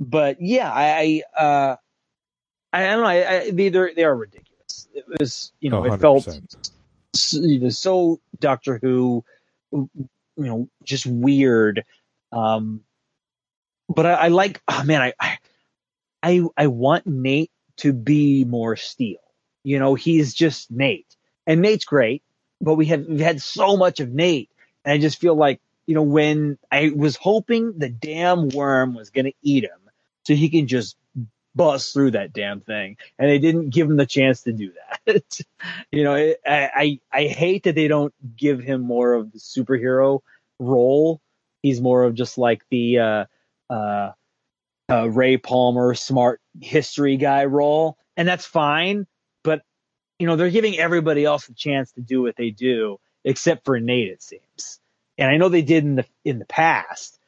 [0.00, 1.76] but yeah, I I, uh,
[2.72, 3.06] I don't know.
[3.08, 4.88] I, I they they're, they are ridiculous.
[4.94, 6.56] It was you know Oh, it felt 100%.
[7.14, 9.24] s- you know, so Doctor Who,
[9.72, 9.88] you
[10.36, 11.84] know, just weird.
[12.32, 12.82] Um,
[13.88, 15.38] but I, I like, oh man, I, I,
[16.22, 19.18] I, I want Nate to be more Steel.
[19.64, 21.16] You know, he's just Nate,
[21.46, 22.22] and Nate's great,
[22.60, 24.50] but we have we've had so much of Nate,
[24.84, 29.10] and I just feel like you know when I was hoping the damn worm was
[29.10, 29.83] gonna eat him,
[30.24, 30.96] so he can just
[31.54, 34.72] bust through that damn thing, and they didn't give him the chance to do
[35.06, 35.40] that.
[35.92, 40.20] you know, I, I I hate that they don't give him more of the superhero
[40.58, 41.20] role.
[41.62, 43.24] He's more of just like the uh,
[43.70, 44.12] uh,
[44.90, 49.06] uh, Ray Palmer smart history guy role, and that's fine.
[49.42, 49.62] But
[50.18, 53.78] you know, they're giving everybody else a chance to do what they do, except for
[53.78, 54.80] Nate, it seems.
[55.16, 57.18] And I know they did in the in the past,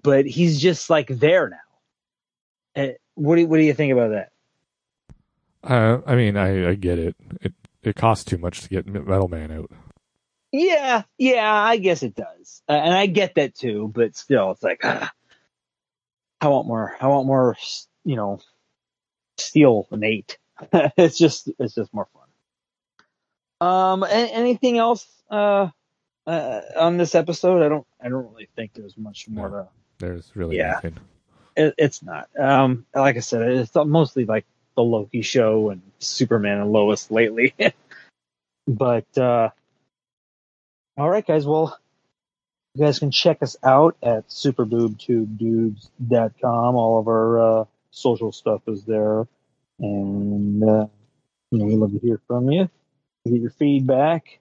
[0.00, 1.56] but he's just like there now.
[2.74, 4.32] Uh, what do you, what do you think about that?
[5.62, 7.16] Uh, I mean, I, I get it.
[7.40, 7.52] It
[7.82, 9.70] it costs too much to get Metal Man out.
[10.50, 13.90] Yeah, yeah, I guess it does, uh, and I get that too.
[13.94, 15.12] But still, it's like ah,
[16.40, 16.96] I want more.
[17.00, 17.56] I want more.
[18.04, 18.40] You know,
[19.38, 20.38] steel Nate.
[20.72, 23.68] it's just it's just more fun.
[23.68, 25.68] Um, anything else uh,
[26.26, 27.62] uh on this episode?
[27.64, 29.56] I don't I don't really think there's much more No.
[29.62, 29.68] to.
[29.98, 30.72] There's really Yeah.
[30.72, 30.96] nothing.
[31.56, 32.28] It, it's not.
[32.38, 34.44] Um, like I said, it's mostly like
[34.76, 37.54] the Loki show and Superman and Lois lately.
[38.66, 39.50] but uh,
[40.96, 41.46] all right, guys.
[41.46, 41.78] Well,
[42.74, 46.74] you guys can check us out at superboobtubedudes.com.
[46.74, 49.26] All of our uh, social stuff is there,
[49.78, 50.86] and uh,
[51.50, 52.70] you know we love to hear from you,
[53.26, 54.38] get your feedback,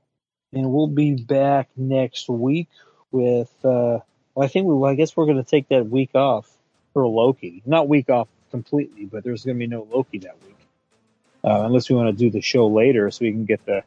[0.53, 2.70] and we'll be back next week
[3.12, 3.53] with.
[3.64, 3.99] Uh,
[4.34, 4.74] well, I think we.
[4.74, 6.49] Well, I guess we're going to take that week off
[6.94, 7.62] for Loki.
[7.66, 10.58] Not week off completely, but there's going to be no Loki that week,
[11.44, 13.84] uh, unless we want to do the show later so we can get the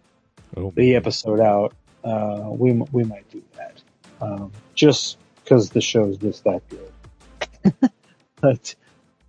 [0.57, 1.75] Oh, the episode out.
[2.05, 3.83] Uh, we we might do that,
[4.21, 7.73] um, just because the show's just that good.
[8.41, 8.75] but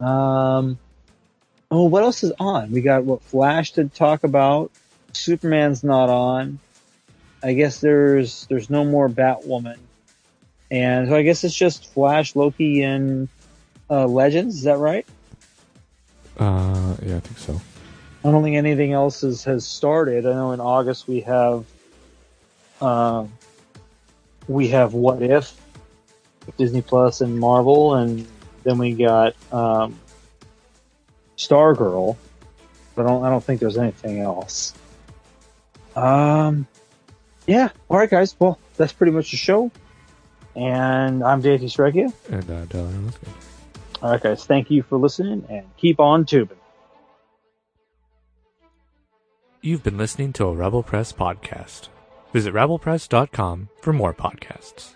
[0.05, 0.77] um,
[1.71, 2.71] oh, what else is on?
[2.71, 4.71] We got what Flash to talk about.
[5.13, 6.59] Superman's not on.
[7.41, 9.79] I guess there's there's no more Batwoman,
[10.69, 13.29] and so I guess it's just Flash, Loki, and
[13.89, 14.55] uh, Legends.
[14.55, 15.05] Is that right?
[16.37, 17.61] Uh, yeah, I think so.
[18.23, 20.25] I don't think anything else has, has started.
[20.25, 21.65] I know in August we have,
[22.81, 23.25] uh,
[24.47, 25.53] we have What If,
[26.57, 28.27] Disney Plus and Marvel, and
[28.63, 29.99] then we got um,
[31.37, 32.17] Stargirl.
[32.95, 34.73] But I don't, I don't think there's anything else.
[35.95, 36.67] Um,
[37.45, 37.69] yeah.
[37.89, 38.35] All right, guys.
[38.39, 39.71] Well, that's pretty much the show.
[40.55, 42.13] And I'm Dave Strekia.
[42.31, 42.91] And uh, Tyler.
[44.01, 44.45] All right, guys.
[44.45, 46.57] Thank you for listening, and keep on tubing.
[49.61, 51.87] You've been listening to a Rebel Press podcast.
[52.33, 54.94] Visit rebelpress.com for more podcasts.